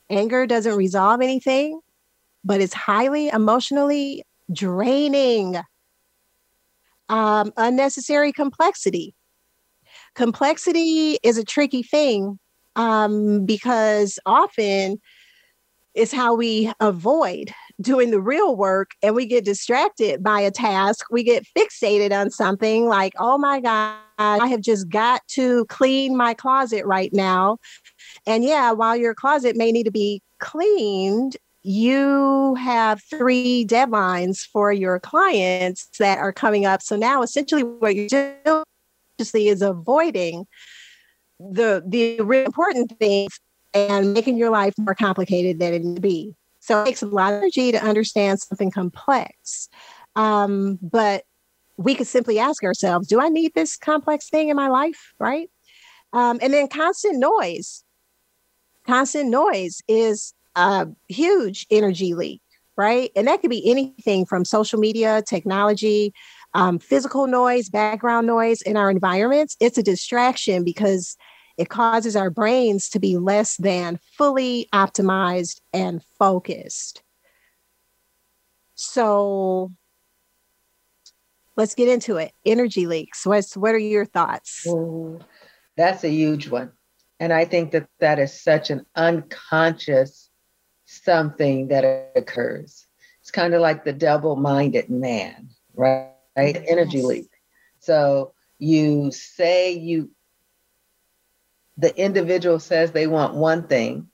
[0.10, 1.80] Anger doesn't resolve anything,
[2.44, 5.58] but it's highly emotionally draining.
[7.10, 9.14] Um, unnecessary complexity.
[10.16, 12.40] Complexity is a tricky thing
[12.76, 15.00] um, because often
[15.94, 17.52] it's how we avoid
[17.82, 21.06] doing the real work and we get distracted by a task.
[21.12, 26.16] We get fixated on something like, oh my God, I have just got to clean
[26.16, 27.58] my closet right now.
[28.26, 34.72] And yeah, while your closet may need to be cleaned, you have three deadlines for
[34.72, 36.82] your clients that are coming up.
[36.82, 38.08] So now essentially what you're
[38.44, 38.64] doing
[39.20, 40.48] is avoiding
[41.40, 43.40] the the really important things
[43.74, 46.36] and making your life more complicated than it need to be.
[46.60, 49.70] So it takes a lot of energy to understand something complex.
[50.16, 51.24] Um, but
[51.78, 55.14] we could simply ask ourselves, do I need this complex thing in my life?
[55.20, 55.50] Right.
[56.14, 57.84] Um, and then constant noise.
[58.86, 62.42] Constant noise is a huge energy leak,
[62.78, 63.12] right?
[63.16, 66.14] And that could be anything from social media, technology,
[66.54, 69.56] um, physical noise, background noise in our environments.
[69.60, 71.16] It's a distraction because
[71.58, 77.04] it causes our brains to be less than fully optimized and focused.
[78.76, 79.72] So
[81.56, 82.32] let's get into it.
[82.46, 83.26] Energy leaks.
[83.26, 84.66] What's what are your thoughts?
[84.68, 85.20] Ooh,
[85.78, 86.72] that's a huge one.
[87.20, 90.31] And I think that that is such an unconscious
[90.92, 92.88] something that occurs.
[93.22, 96.12] It's kind of like the double minded man, right?
[96.26, 96.58] right?
[96.68, 97.02] Energy Yes.
[97.02, 97.30] leak.
[97.80, 100.10] So you say you,
[101.78, 104.08] the individual says they want one thing,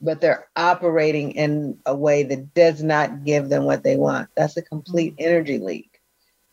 [0.00, 4.28] but they're operating in a way that does not give them what they want.
[4.36, 6.00] That's a complete energy leak.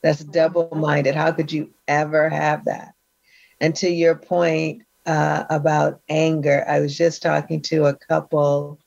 [0.04, 1.16] That's double minded.
[1.16, 2.94] How could you ever have that?
[3.60, 8.80] And to your point uh, about anger, I was just talking to a couple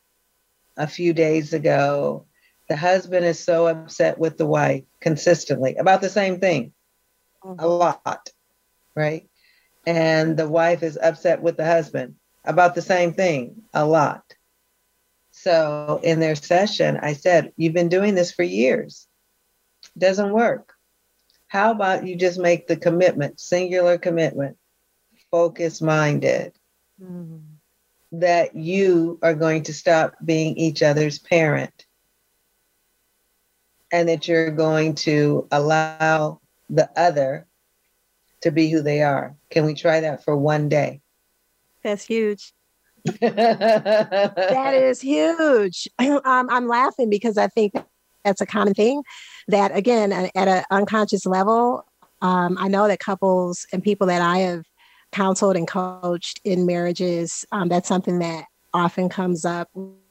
[0.77, 2.27] a few days ago.
[2.69, 6.73] The husband is so upset with the wife consistently about the same thing,
[7.59, 8.31] a lot,
[8.95, 9.29] right?
[9.87, 14.35] And the wife is upset with the husband about the same thing, a lot.
[15.33, 19.07] So in their session, I said, You've been doing this for years.
[19.97, 20.73] Doesn't work.
[21.49, 24.57] How about you just make the commitment, singular commitment,
[25.31, 26.53] focus minded,
[27.01, 27.56] Mhm.
[28.13, 31.87] That you are going to stop being each other's parent
[33.93, 37.47] and that you're going to allow the other
[38.43, 39.35] to be who they are.
[39.51, 41.01] Can we try that for one day?
[41.83, 42.53] That's huge.
[43.21, 45.89] that is huge.
[45.99, 47.73] Um, I'm laughing because I think
[48.25, 49.03] that's a common thing
[49.49, 51.87] that, again, at an unconscious level,
[52.21, 54.65] um, I know that couples and people that I have
[55.13, 58.45] counseled and coached in marriages, um, that's something that
[58.75, 59.69] often comes up.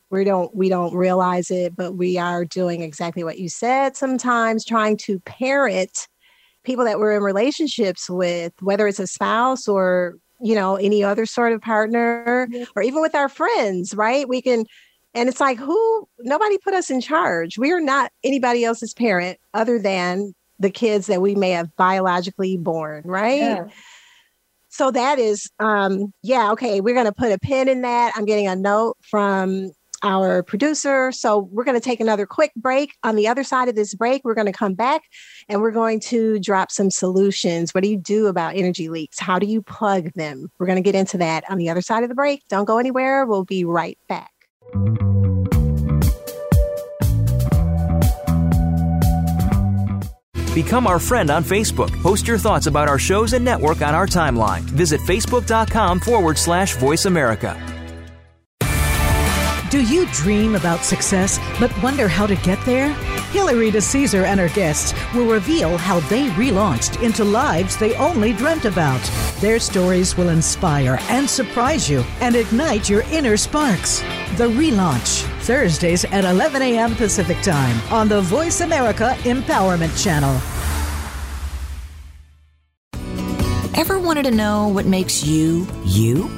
[0.10, 3.98] We don't we don't realize it, but we are doing exactly what you said.
[3.98, 6.08] Sometimes trying to parent
[6.64, 11.26] people that we're in relationships with, whether it's a spouse or you know any other
[11.26, 12.66] sort of partner, yeah.
[12.76, 13.94] or even with our friends.
[13.94, 14.28] Right?
[14.30, 14.66] We can
[15.16, 17.58] and it's like, who, nobody put us in charge.
[17.58, 22.58] We are not anybody else's parent other than the kids that we may have biologically
[22.58, 23.40] born, right?
[23.40, 23.68] Yeah.
[24.76, 28.12] So that is, um, yeah, okay, we're going to put a pin in that.
[28.14, 29.72] I'm getting a note from
[30.04, 31.14] our producer.
[31.14, 32.92] So we're going to take another quick break.
[33.02, 35.04] On the other side of this break, we're going to come back
[35.48, 37.74] and we're going to drop some solutions.
[37.74, 39.18] What do you do about energy leaks?
[39.18, 40.52] How do you plug them?
[40.60, 42.44] We're going to get into that on the other side of the break.
[42.50, 43.26] Don't go anywhere.
[43.26, 44.34] We'll be right back.
[50.56, 51.92] Become our friend on Facebook.
[52.02, 54.62] Post your thoughts about our shows and network on our timeline.
[54.62, 57.62] Visit facebook.com forward slash voice America.
[59.70, 62.96] Do you dream about success but wonder how to get there?
[63.36, 68.64] Hilary DeCesar and her guests will reveal how they relaunched into lives they only dreamt
[68.64, 69.02] about.
[69.42, 74.00] Their stories will inspire and surprise you and ignite your inner sparks.
[74.38, 76.96] The Relaunch, Thursdays at 11 a.m.
[76.96, 80.40] Pacific Time on the Voice America Empowerment Channel.
[83.78, 86.30] Ever wanted to know what makes you, you?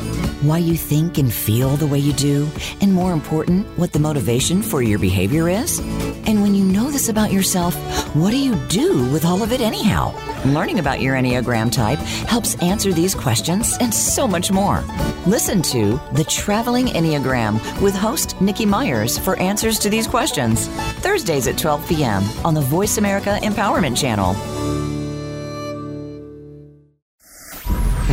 [0.42, 2.50] Why you think and feel the way you do,
[2.82, 5.80] and more important, what the motivation for your behavior is?
[6.28, 7.76] And when you know this about yourself,
[8.16, 10.14] what do you do with all of it anyhow?
[10.46, 14.84] Learning about your Enneagram type helps answer these questions and so much more.
[15.26, 20.68] Listen to The Traveling Enneagram with host Nikki Myers for answers to these questions.
[21.02, 22.24] Thursdays at 12 p.m.
[22.46, 24.77] on the Voice America Empowerment Channel.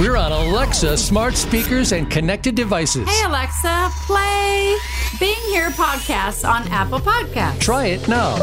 [0.05, 3.09] We're on Alexa smart speakers and connected devices.
[3.09, 4.77] Hey, Alexa, play
[5.19, 7.59] Being Here podcast on Apple Podcasts.
[7.59, 8.37] Try it now.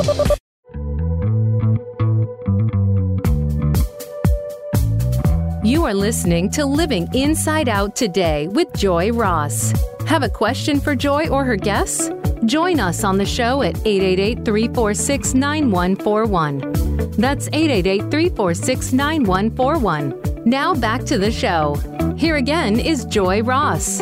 [5.63, 9.71] You are listening to Living Inside Out today with Joy Ross.
[10.07, 12.09] Have a question for Joy or her guests?
[12.45, 17.11] Join us on the show at 888 346 9141.
[17.11, 21.75] That's 888 346 9141 now back to the show.
[22.17, 24.01] Here again is Joy Ross.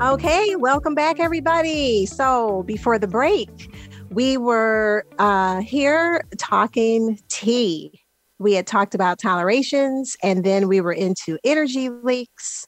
[0.00, 2.06] Okay, welcome back, everybody.
[2.06, 3.72] So, before the break,
[4.10, 8.02] we were uh, here talking tea.
[8.38, 12.66] We had talked about tolerations, and then we were into energy leaks.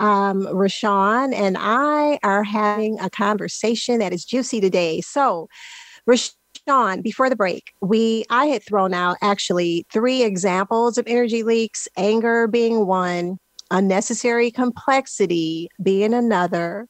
[0.00, 5.02] Um, Rashawn and I are having a conversation that is juicy today.
[5.02, 5.48] So,
[6.08, 6.32] Rashawn,
[6.68, 11.88] Sean, before the break, we I had thrown out actually three examples of energy leaks,
[11.96, 13.38] anger being one,
[13.70, 16.86] unnecessary complexity being another,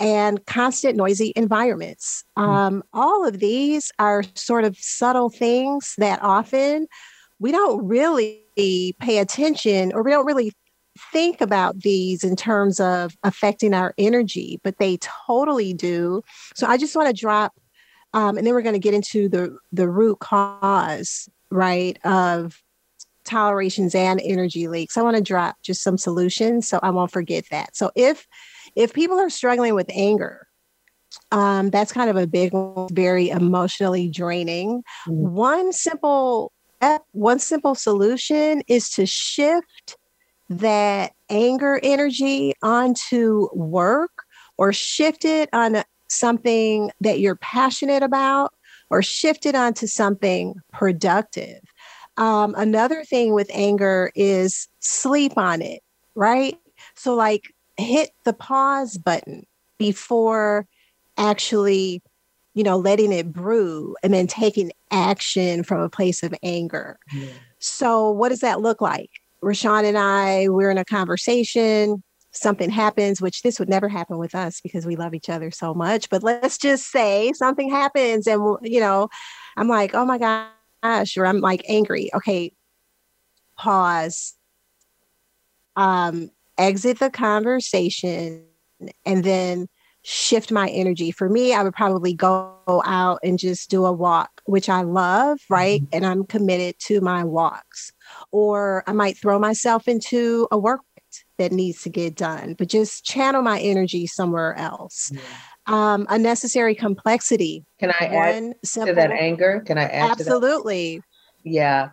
[0.00, 2.24] and constant noisy environments.
[2.36, 2.50] Mm-hmm.
[2.50, 6.86] Um, all of these are sort of subtle things that often
[7.38, 8.44] we don't really
[9.00, 10.52] pay attention or we don't really
[11.12, 16.22] think about these in terms of affecting our energy, but they totally do.
[16.54, 17.52] So I just want to drop
[18.14, 22.62] um, and then we're going to get into the the root cause, right, of
[23.24, 24.96] tolerations and energy leaks.
[24.96, 27.76] I want to drop just some solutions so I won't forget that.
[27.76, 28.26] So if
[28.76, 30.46] if people are struggling with anger,
[31.30, 34.82] um, that's kind of a big one, very emotionally draining.
[35.08, 35.34] Mm-hmm.
[35.34, 36.52] One simple
[37.12, 39.96] one simple solution is to shift
[40.48, 44.10] that anger energy onto work
[44.58, 48.52] or shift it on something that you're passionate about
[48.90, 51.60] or shift it onto something productive.
[52.16, 55.82] Um, another thing with anger is sleep on it,
[56.14, 56.58] right?
[56.94, 59.46] So, like, hit the pause button
[59.78, 60.66] before
[61.16, 62.02] actually,
[62.54, 66.98] you know, letting it brew and then taking action from a place of anger.
[67.12, 67.32] Yeah.
[67.58, 69.10] So, what does that look like?
[69.42, 72.02] Rashawn and I, we're in a conversation
[72.32, 75.74] something happens, which this would never happen with us because we love each other so
[75.74, 76.10] much.
[76.10, 79.08] But let's just say something happens and, you know,
[79.56, 82.10] I'm like, oh my gosh, or I'm like angry.
[82.14, 82.52] Okay,
[83.56, 84.34] pause,
[85.76, 88.44] um, exit the conversation,
[89.06, 89.68] and then
[90.02, 91.12] shift my energy.
[91.12, 95.38] For me, I would probably go out and just do a walk, which I love,
[95.48, 95.80] right?
[95.80, 95.96] Mm-hmm.
[95.96, 97.92] And I'm committed to my walks.
[98.32, 100.80] Or I might throw myself into a work
[101.38, 105.10] that needs to get done, but just channel my energy somewhere else.
[105.12, 105.20] Yeah.
[105.66, 107.64] Um, unnecessary complexity.
[107.78, 109.62] Can I add simple, to that anger?
[109.64, 111.00] Can I add absolutely?
[111.44, 111.90] Yeah.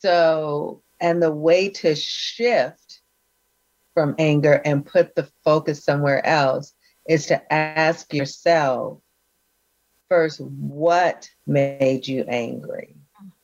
[0.00, 3.00] So, and the way to shift
[3.94, 6.74] from anger and put the focus somewhere else
[7.08, 9.00] is to ask yourself
[10.10, 12.96] first, what made you angry?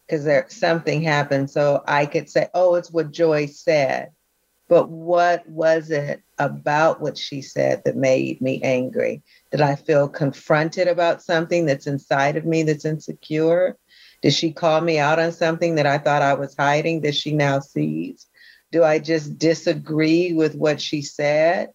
[0.07, 1.51] Because there something happened.
[1.51, 4.11] So I could say, oh, it's what Joy said.
[4.71, 9.21] But what was it about what she said that made me angry?
[9.51, 13.77] Did I feel confronted about something that's inside of me that's insecure?
[14.23, 17.33] Did she call me out on something that I thought I was hiding that she
[17.33, 18.29] now sees?
[18.71, 21.71] Do I just disagree with what she said?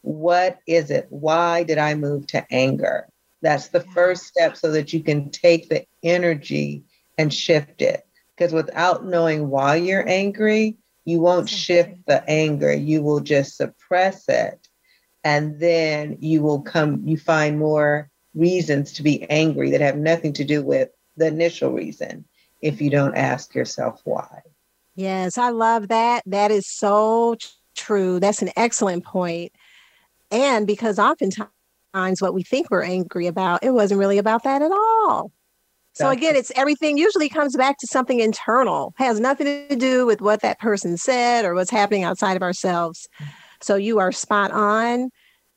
[0.00, 1.06] What is it?
[1.10, 3.06] Why did I move to anger?
[3.42, 6.82] That's the first step so that you can take the energy
[7.16, 8.04] and shift it.
[8.36, 12.72] Because without knowing why you're angry, you won't shift the anger.
[12.72, 14.68] You will just suppress it.
[15.24, 20.32] And then you will come, you find more reasons to be angry that have nothing
[20.34, 22.24] to do with the initial reason
[22.60, 24.42] if you don't ask yourself why.
[24.94, 26.22] Yes, I love that.
[26.26, 27.36] That is so
[27.74, 28.20] true.
[28.20, 29.52] That's an excellent point.
[30.30, 31.50] And because oftentimes
[32.20, 35.30] what we think we're angry about, it wasn't really about that at all.
[35.94, 40.20] So again, it's everything usually comes back to something internal, has nothing to do with
[40.20, 43.08] what that person said or what's happening outside of ourselves.
[43.60, 45.10] So you are spot on.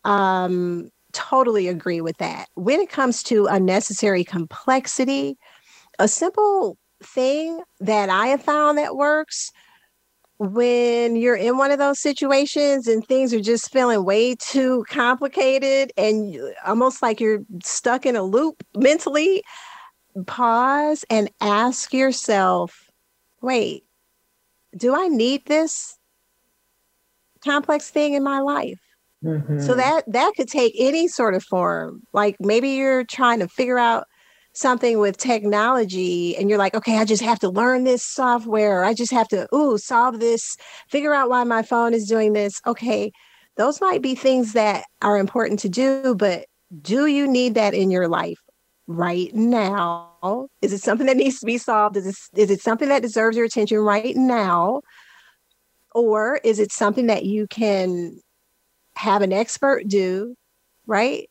[0.04, 2.48] Um, totally agree with that.
[2.56, 5.38] When it comes to unnecessary complexity,
[6.00, 9.52] a simple thing that I have found that works
[10.38, 15.94] when you're in one of those situations and things are just feeling way too complicated
[15.96, 19.42] and almost like you're stuck in a loop mentally,
[20.24, 22.90] pause and ask yourself,
[23.42, 23.84] wait,
[24.76, 25.98] do I need this
[27.44, 28.80] complex thing in my life?
[29.24, 29.60] Mm-hmm.
[29.60, 32.04] So that that could take any sort of form.
[32.14, 34.06] Like maybe you're trying to figure out
[34.54, 38.86] something with technology and you're like, okay, I just have to learn this software.
[38.86, 40.56] I just have to, ooh, solve this,
[40.88, 42.62] figure out why my phone is doing this.
[42.66, 43.12] Okay,
[43.58, 46.46] those might be things that are important to do, but
[46.82, 48.40] do you need that in your life
[48.88, 50.48] right now?
[50.62, 51.98] Is it something that needs to be solved?
[51.98, 54.82] Is it, is it something that deserves your attention right now?
[55.94, 58.20] Or is it something that you can
[58.96, 60.36] have an expert do,
[60.86, 61.30] right?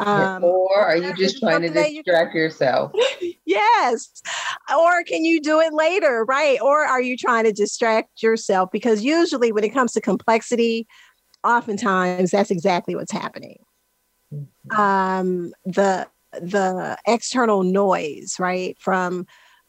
[0.00, 2.92] Um, or are you just trying to distract you yourself?
[3.46, 4.22] yes.
[4.76, 6.24] Or can you do it later?
[6.24, 6.60] Right.
[6.60, 8.70] Or are you trying to distract yourself?
[8.72, 10.86] Because usually when it comes to complexity,
[11.42, 13.58] oftentimes that's exactly what's happening.
[14.32, 14.80] Mm-hmm.
[14.80, 16.06] Um, the
[16.40, 19.26] the external noise, right, from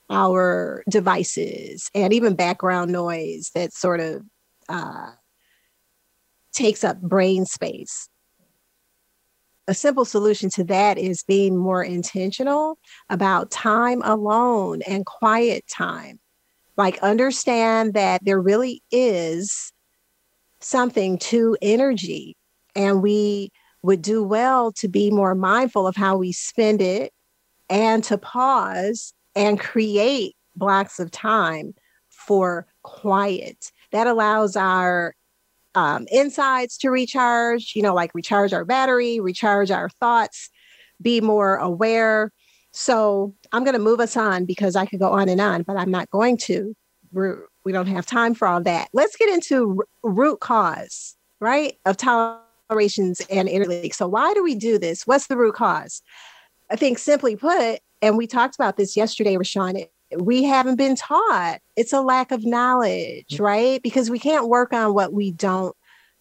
[0.10, 4.24] our devices and even background noise that sort of
[4.68, 5.12] uh,
[6.52, 8.10] takes up brain space
[9.70, 16.20] a simple solution to that is being more intentional about time alone and quiet time.
[16.76, 19.72] Like, understand that there really is
[20.60, 22.36] something to energy,
[22.76, 23.52] and we
[23.82, 27.12] would do well to be more mindful of how we spend it
[27.70, 31.74] and to pause and create blocks of time
[32.10, 33.72] for quiet.
[33.92, 35.16] That allows our
[35.76, 40.50] um, insides to recharge, you know, like recharge our battery, recharge our thoughts,
[41.02, 42.32] be more aware.
[42.72, 45.78] So I'm going to move us on because I could go on and on, but
[45.78, 46.76] I'm not going to.
[47.12, 48.90] We're, we don't have time for all that.
[48.94, 51.98] Let's get into r- root cause, right, of
[52.70, 53.98] tolerations and energy leaks.
[53.98, 55.08] So why do we do this?
[55.08, 56.02] What's the root cause?
[56.70, 61.60] I think simply put, and we talked about this yesterday, Rashawn, we haven't been taught.
[61.76, 63.40] It's a lack of knowledge, mm.
[63.40, 63.82] right?
[63.82, 65.76] Because we can't work on what we don't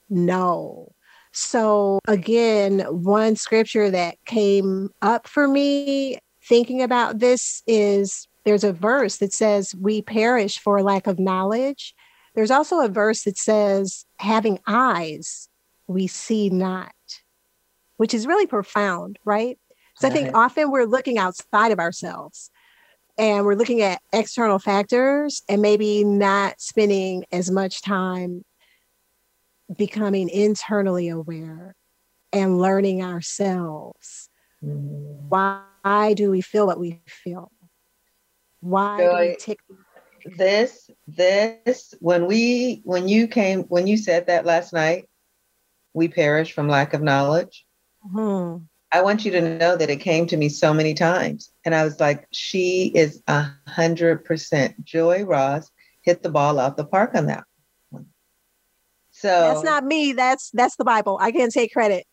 [0.09, 0.93] know.
[1.33, 8.73] So, again, one scripture that came up for me thinking about this is there's a
[8.73, 11.95] verse that says, We perish for lack of knowledge.
[12.35, 15.49] There's also a verse that says, Having eyes,
[15.89, 16.93] we see not,
[17.97, 19.59] which is really profound, right?
[19.97, 22.53] So, I think often we're looking outside of ourselves
[23.19, 28.45] and we're looking at external factors and maybe not spending as much time
[29.77, 31.75] becoming internally aware
[32.33, 34.31] and learning ourselves.
[34.65, 35.29] Mm-hmm.
[35.29, 37.51] Why do we feel what we feel?
[38.61, 39.59] Why so do we tick?
[40.37, 45.09] This, this, when we, when you came, when you said that last night,
[45.95, 47.65] we perish from lack of knowledge.
[48.07, 48.65] Mm-hmm.
[48.91, 51.53] I want you to know that it came to me so many times.
[51.65, 54.83] And I was like, she is a hundred percent.
[54.85, 55.71] Joy Ross
[56.03, 57.45] hit the ball out the park on that
[57.91, 58.07] one.
[59.11, 60.13] So that's not me.
[60.13, 61.19] That's that's the Bible.
[61.21, 62.07] I can't take credit.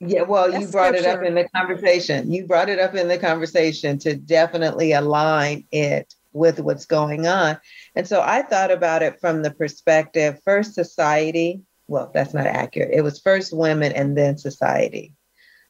[0.00, 1.10] Yeah, well, that's you brought scripture.
[1.10, 2.32] it up in the conversation.
[2.32, 7.58] You brought it up in the conversation to definitely align it with what's going on.
[7.94, 11.62] And so I thought about it from the perspective first society.
[11.92, 12.88] Well, that's not accurate.
[12.90, 15.12] It was first women and then society.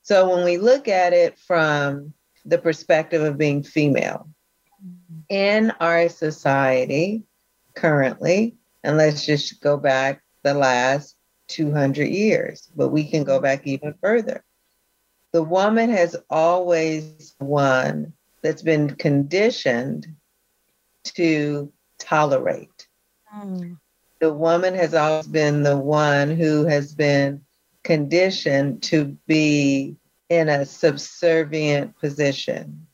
[0.03, 2.15] So when we look at it from
[2.45, 4.29] the perspective of being female
[5.29, 7.25] in our society
[7.75, 8.55] currently,
[8.85, 11.17] and let's just go back the last
[11.49, 14.45] 200 years, but we can go back even further.
[15.33, 18.13] The woman has always one
[18.43, 20.07] that's been conditioned
[21.17, 22.87] to tolerate.
[23.35, 23.79] Mm.
[24.23, 27.43] The woman has always been the one who has been
[27.83, 29.97] conditioned to be
[30.29, 32.87] in a subservient position.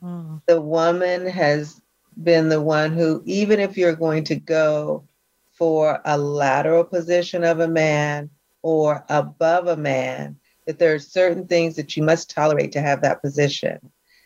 [0.00, 0.40] Mm.
[0.46, 1.82] The woman has
[2.22, 5.08] been the one who, even if you're going to go
[5.50, 8.30] for a lateral position of a man
[8.62, 10.36] or above a man,
[10.68, 13.80] that there are certain things that you must tolerate to have that position.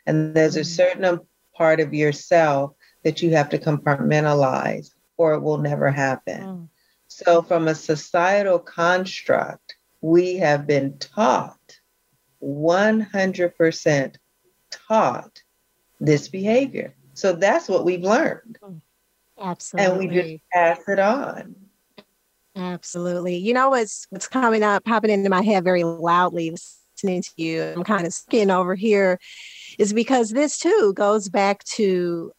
[0.05, 0.66] And there's a mm.
[0.66, 1.20] certain
[1.55, 2.72] part of yourself
[3.05, 6.41] that you have to compartmentalize or it will never happen.
[6.41, 6.69] Mm.
[7.09, 11.79] So, from a societal construct, we have been taught
[12.43, 14.17] 100%
[14.71, 15.43] taught
[16.01, 16.95] this behavior.
[17.14, 18.59] So that's what we've learned.
[19.41, 19.91] Absolutely.
[19.91, 21.55] And we just pass it on.
[22.55, 23.37] Absolutely.
[23.37, 27.62] You know what's what's coming up, popping into my head very loudly listening to you.
[27.77, 29.19] I'm kind of skin over here
[29.79, 32.33] is because this too goes back to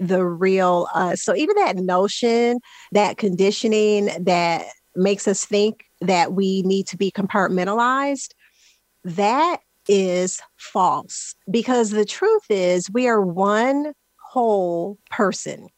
[0.00, 2.58] the real uh so even that notion,
[2.92, 4.64] that conditioning that
[4.96, 8.30] makes us think that we need to be compartmentalized,
[9.04, 13.92] that is false because the truth is we are one
[14.30, 15.68] whole person.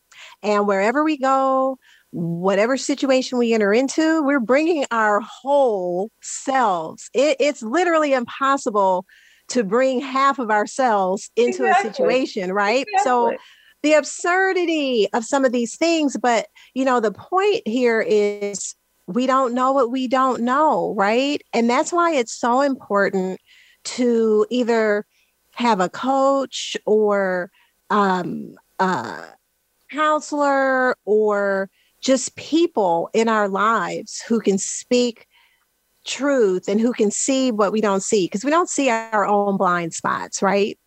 [0.42, 1.78] And wherever we go,
[2.10, 7.08] whatever situation we enter into, we're bringing our whole selves.
[7.14, 9.06] It, it's literally impossible
[9.48, 11.90] to bring half of ourselves into exactly.
[11.90, 12.86] a situation, right?
[12.88, 13.02] Exactly.
[13.04, 13.36] So
[13.83, 18.74] the absurdity of some of these things, but you know, the point here is
[19.07, 21.43] we don't know what we don't know, right?
[21.53, 23.41] And that's why it's so important
[23.85, 25.05] to either
[25.55, 27.51] have a coach or
[27.91, 29.24] um, a
[29.91, 31.68] counselor or
[32.01, 35.26] just people in our lives who can speak
[36.05, 39.57] truth and who can see what we don't see because we don't see our own
[39.57, 40.78] blind spots, right?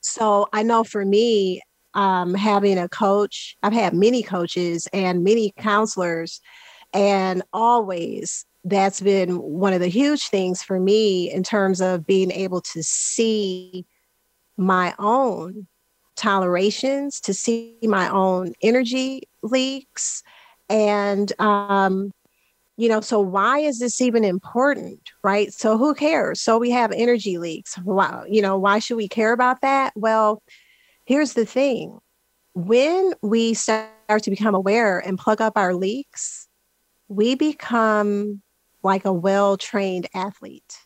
[0.00, 1.62] So I know for me,
[1.94, 6.40] um, having a coach, I've had many coaches and many counselors
[6.92, 12.30] and always that's been one of the huge things for me in terms of being
[12.30, 13.86] able to see
[14.56, 15.66] my own
[16.16, 20.22] tolerations, to see my own energy leaks.
[20.68, 22.12] And, um,
[22.76, 25.00] you know, so why is this even important?
[25.24, 25.52] Right.
[25.52, 26.40] So who cares?
[26.40, 27.78] So we have energy leaks.
[27.78, 28.24] Wow.
[28.28, 29.92] You know, why should we care about that?
[29.96, 30.42] Well,
[31.10, 31.98] here's the thing
[32.54, 33.90] when we start
[34.22, 36.46] to become aware and plug up our leaks,
[37.08, 38.40] we become
[38.84, 40.78] like a well trained athlete.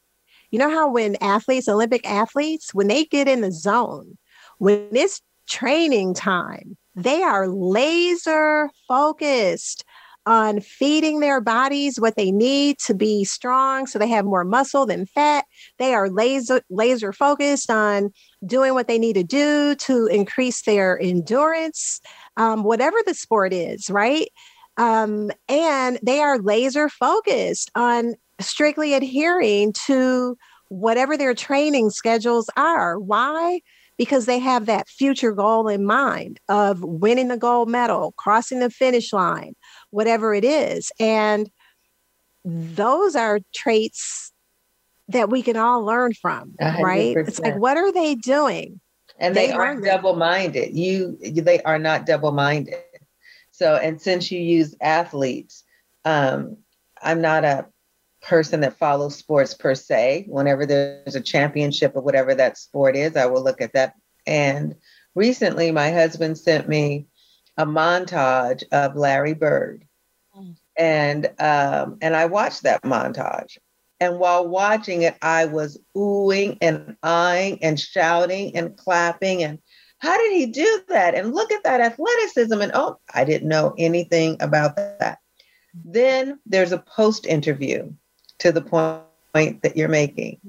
[0.50, 4.16] You know how when athletes, Olympic athletes, when they get in the zone,
[4.56, 9.84] when it's training time, they are laser focused
[10.26, 14.86] on feeding their bodies what they need to be strong so they have more muscle
[14.86, 15.44] than fat
[15.78, 18.10] they are laser laser focused on
[18.46, 22.00] doing what they need to do to increase their endurance
[22.36, 24.28] um, whatever the sport is right
[24.76, 30.36] um, and they are laser focused on strictly adhering to
[30.68, 32.98] whatever their training schedules are.
[32.98, 33.60] Why?
[33.96, 38.70] Because they have that future goal in mind of winning the gold medal, crossing the
[38.70, 39.54] finish line,
[39.90, 40.90] whatever it is.
[40.98, 41.48] And
[42.44, 44.32] those are traits
[45.08, 46.80] that we can all learn from, 100%.
[46.80, 47.16] right?
[47.16, 48.80] It's like, what are they doing?
[49.18, 50.74] And they, they are double minded.
[50.74, 52.76] You, they are not double minded.
[53.50, 55.62] So, and since you use athletes,
[56.04, 56.56] um,
[57.00, 57.66] I'm not a
[58.22, 60.24] person that follows sports per se.
[60.28, 63.94] Whenever there's a championship or whatever that sport is, I will look at that.
[64.26, 64.74] And
[65.14, 67.06] recently, my husband sent me
[67.56, 69.86] a montage of Larry Bird,
[70.36, 70.56] mm.
[70.76, 73.58] and um, and I watched that montage.
[74.04, 79.58] And while watching it, I was oohing and eyeing and shouting and clapping and
[79.98, 81.14] how did he do that?
[81.14, 82.60] And look at that athleticism.
[82.60, 85.20] And oh, I didn't know anything about that.
[85.72, 87.90] Then there's a post interview
[88.40, 90.40] to the point that you're making.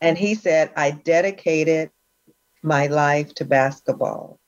[0.00, 1.90] And he said, I dedicated
[2.64, 4.40] my life to basketball.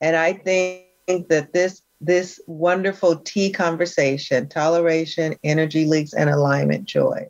[0.00, 7.28] And I think that this this wonderful tea conversation, toleration, energy leaks, and alignment joy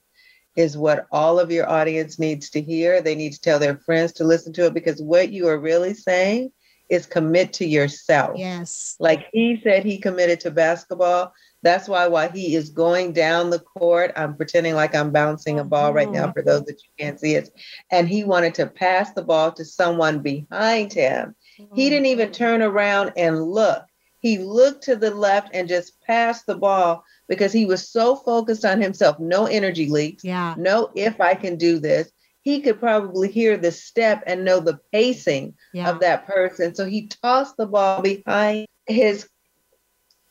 [0.57, 3.01] is what all of your audience needs to hear.
[3.01, 5.95] They need to tell their friends to listen to it because what you are really
[5.95, 6.53] saying
[6.89, 8.33] is commit to yourself.
[8.37, 8.97] Yes.
[9.01, 11.33] Like he said, he committed to basketball.
[11.63, 15.65] That's why while he is going down the court, I'm pretending like I'm bouncing a
[15.65, 16.33] ball right now mm-hmm.
[16.33, 17.51] for those that you can't see it.
[17.91, 21.35] And he wanted to pass the ball to someone behind him.
[21.75, 22.35] He didn't even mm-hmm.
[22.35, 23.85] turn around and look.
[24.19, 28.65] He looked to the left and just passed the ball because he was so focused
[28.65, 29.19] on himself.
[29.19, 30.25] No energy leaks.
[30.25, 30.55] Yeah.
[30.59, 32.11] No, if I can do this.
[32.43, 35.89] He could probably hear the step and know the pacing yeah.
[35.89, 36.75] of that person.
[36.75, 39.27] So he tossed the ball behind his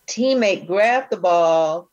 [0.08, 1.90] teammate, grabbed the ball,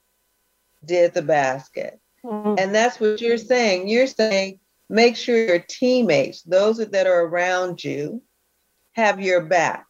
[0.85, 2.01] did the basket.
[2.23, 2.57] Mm-hmm.
[2.59, 3.89] And that's what you're saying.
[3.89, 8.23] You're saying make sure your teammates, those that are around you,
[8.93, 9.87] have your back.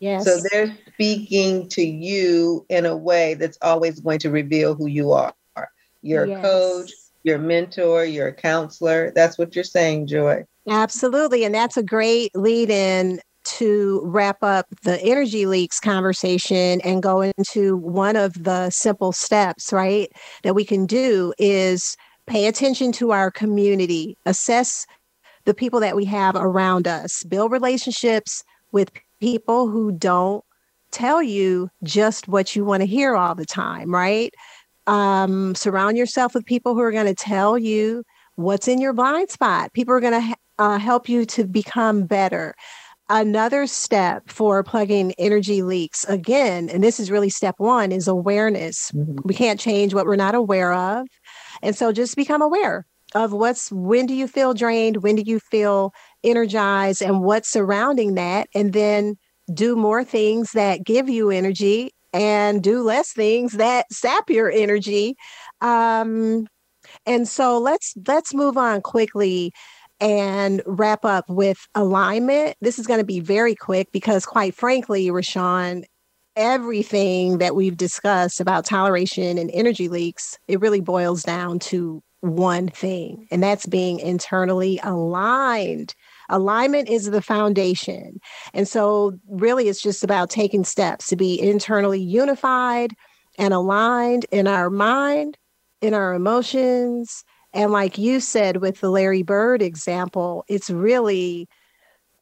[0.00, 0.24] Yes.
[0.24, 5.12] So they're speaking to you in a way that's always going to reveal who you
[5.12, 5.34] are.
[6.02, 6.38] You're yes.
[6.38, 6.92] a coach,
[7.24, 9.10] your mentor, your counselor.
[9.14, 10.44] That's what you're saying, Joy.
[10.68, 11.44] Absolutely.
[11.44, 17.22] And that's a great lead in to wrap up the energy leaks conversation and go
[17.22, 20.10] into one of the simple steps, right,
[20.42, 21.96] that we can do is
[22.26, 24.86] pay attention to our community, assess
[25.46, 28.90] the people that we have around us, build relationships with
[29.20, 30.44] people who don't
[30.90, 34.32] tell you just what you want to hear all the time, right?
[34.86, 38.04] Um, surround yourself with people who are going to tell you
[38.36, 39.72] what's in your blind spot.
[39.74, 42.54] People are going to uh, help you to become better.
[43.10, 48.90] Another step for plugging energy leaks, again, and this is really step one, is awareness.
[48.92, 49.16] Mm-hmm.
[49.24, 51.06] We can't change what we're not aware of.
[51.62, 55.40] And so just become aware of what's when do you feel drained, when do you
[55.40, 55.92] feel
[56.24, 58.48] energized, and what's surrounding that.
[58.54, 59.16] And then
[59.52, 65.14] do more things that give you energy and do less things that sap your energy.
[65.60, 66.46] Um,
[67.06, 69.52] and so let's let's move on quickly
[70.00, 72.56] and wrap up with alignment.
[72.60, 75.84] This is going to be very quick because, quite frankly, Rashawn,
[76.36, 82.68] everything that we've discussed about toleration and energy leaks, it really boils down to one
[82.68, 85.94] thing, and that's being internally aligned.
[86.28, 88.20] Alignment is the foundation.
[88.52, 92.92] And so, really, it's just about taking steps to be internally unified
[93.38, 95.38] and aligned in our mind,
[95.80, 97.24] in our emotions.
[97.54, 101.48] And, like you said with the Larry Bird example, it's really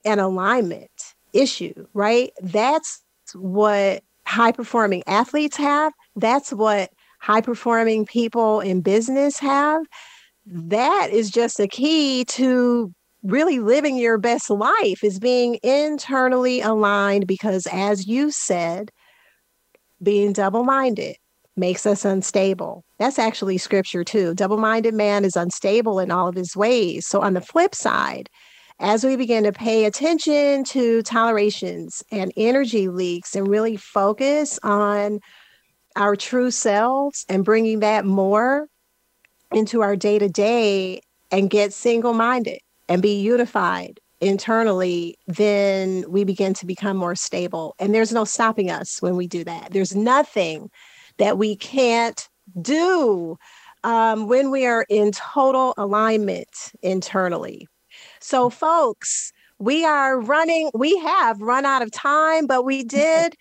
[0.05, 2.33] an alignment issue, right?
[2.41, 3.03] That's
[3.35, 5.93] what high performing athletes have.
[6.15, 6.91] That's what
[7.21, 9.83] high performing people in business have.
[10.47, 12.93] That is just a key to
[13.27, 18.91] really living your best life is being internally aligned because as you said
[20.03, 21.17] being double-minded
[21.57, 22.85] makes us unstable.
[22.99, 24.35] That's actually scripture too.
[24.35, 27.07] Double-minded man is unstable in all of his ways.
[27.07, 28.29] So on the flip side
[28.79, 35.19] as we begin to pay attention to tolerations and energy leaks and really focus on
[35.97, 38.69] our true selves and bringing that more
[39.51, 41.01] into our day to day
[41.31, 47.75] and get single minded and be unified internally, then we begin to become more stable.
[47.79, 49.73] And there's no stopping us when we do that.
[49.73, 50.71] There's nothing
[51.19, 52.29] that we can't
[52.61, 53.37] do
[53.85, 57.69] um, when we are in total alignment internally.
[58.21, 63.35] So, folks, we are running, we have run out of time, but we did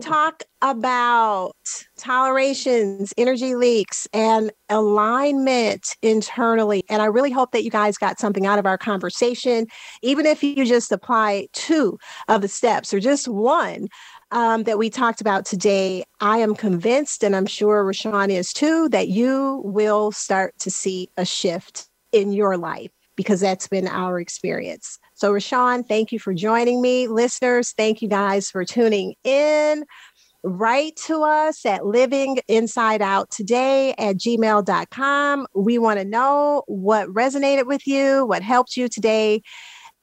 [0.00, 1.52] talk about
[1.98, 6.82] tolerations, energy leaks, and alignment internally.
[6.88, 9.66] And I really hope that you guys got something out of our conversation,
[10.02, 11.98] even if you just apply two
[12.28, 13.88] of the steps or just one.
[14.30, 18.90] Um, that we talked about today, I am convinced, and I'm sure Rashawn is too,
[18.90, 24.20] that you will start to see a shift in your life because that's been our
[24.20, 24.98] experience.
[25.18, 27.08] So, Rashawn, thank you for joining me.
[27.08, 29.84] Listeners, thank you guys for tuning in.
[30.44, 35.46] Write to us at livinginsideouttoday at gmail.com.
[35.56, 39.42] We want to know what resonated with you, what helped you today.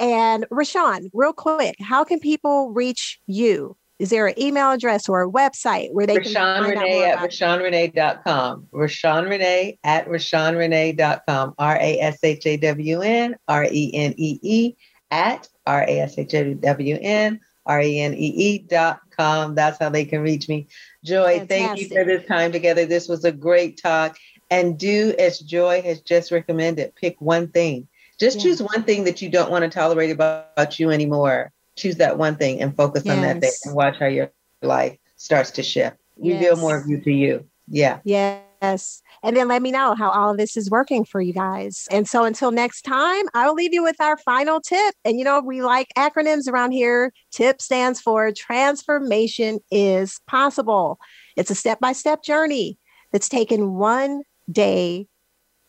[0.01, 3.78] And Rashawn, real quick, how can people reach you?
[3.99, 7.20] Is there an email address or a website where they Rashawn can find Renee at
[7.20, 8.68] RashawnRenee.com.
[8.74, 11.53] Rashawn Renee at RashawnRenee.com.
[11.57, 14.76] R A S H A W N R E N E E
[15.16, 19.55] at R A S H W N R E N E E dot com.
[19.55, 20.68] That's how they can reach me.
[21.03, 21.49] Joy, Fantastic.
[21.49, 22.86] thank you for this time together.
[22.86, 24.18] This was a great talk.
[24.51, 27.88] And do as Joy has just recommended, pick one thing
[28.20, 31.51] Just choose one thing that you don't want to tolerate about, about you anymore.
[31.76, 33.16] Choose that one thing and focus yes.
[33.16, 35.97] on that thing and watch how your life starts to shift.
[36.18, 36.59] Reveal yes.
[36.59, 37.45] more of you to you.
[37.68, 37.99] Yeah.
[38.03, 39.01] Yes.
[39.26, 41.88] And then let me know how all of this is working for you guys.
[41.90, 44.94] And so until next time, I will leave you with our final tip.
[45.04, 47.12] And you know, we like acronyms around here.
[47.32, 51.00] TIP stands for transformation is possible.
[51.36, 52.78] It's a step by step journey
[53.12, 54.22] that's taken one
[54.52, 55.08] day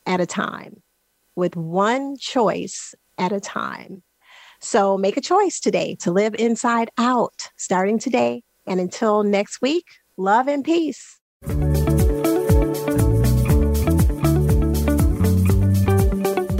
[0.04, 0.82] at a time
[1.34, 4.02] with one choice at a time.
[4.60, 8.42] So make a choice today to live inside out, starting today.
[8.66, 9.86] And until next week,
[10.18, 11.18] love and peace.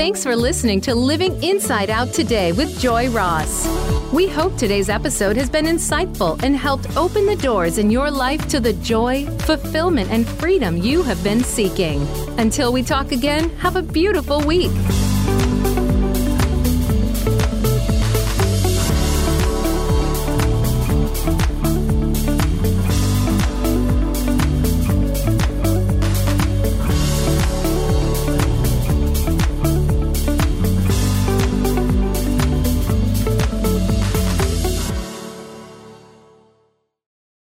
[0.06, 3.66] Thanks for listening to Living Inside Out today with Joy Ross.
[4.12, 8.46] We hope today's episode has been insightful and helped open the doors in your life
[8.50, 12.06] to the joy, fulfillment, and freedom you have been seeking.
[12.38, 14.70] Until we talk again, have a beautiful week.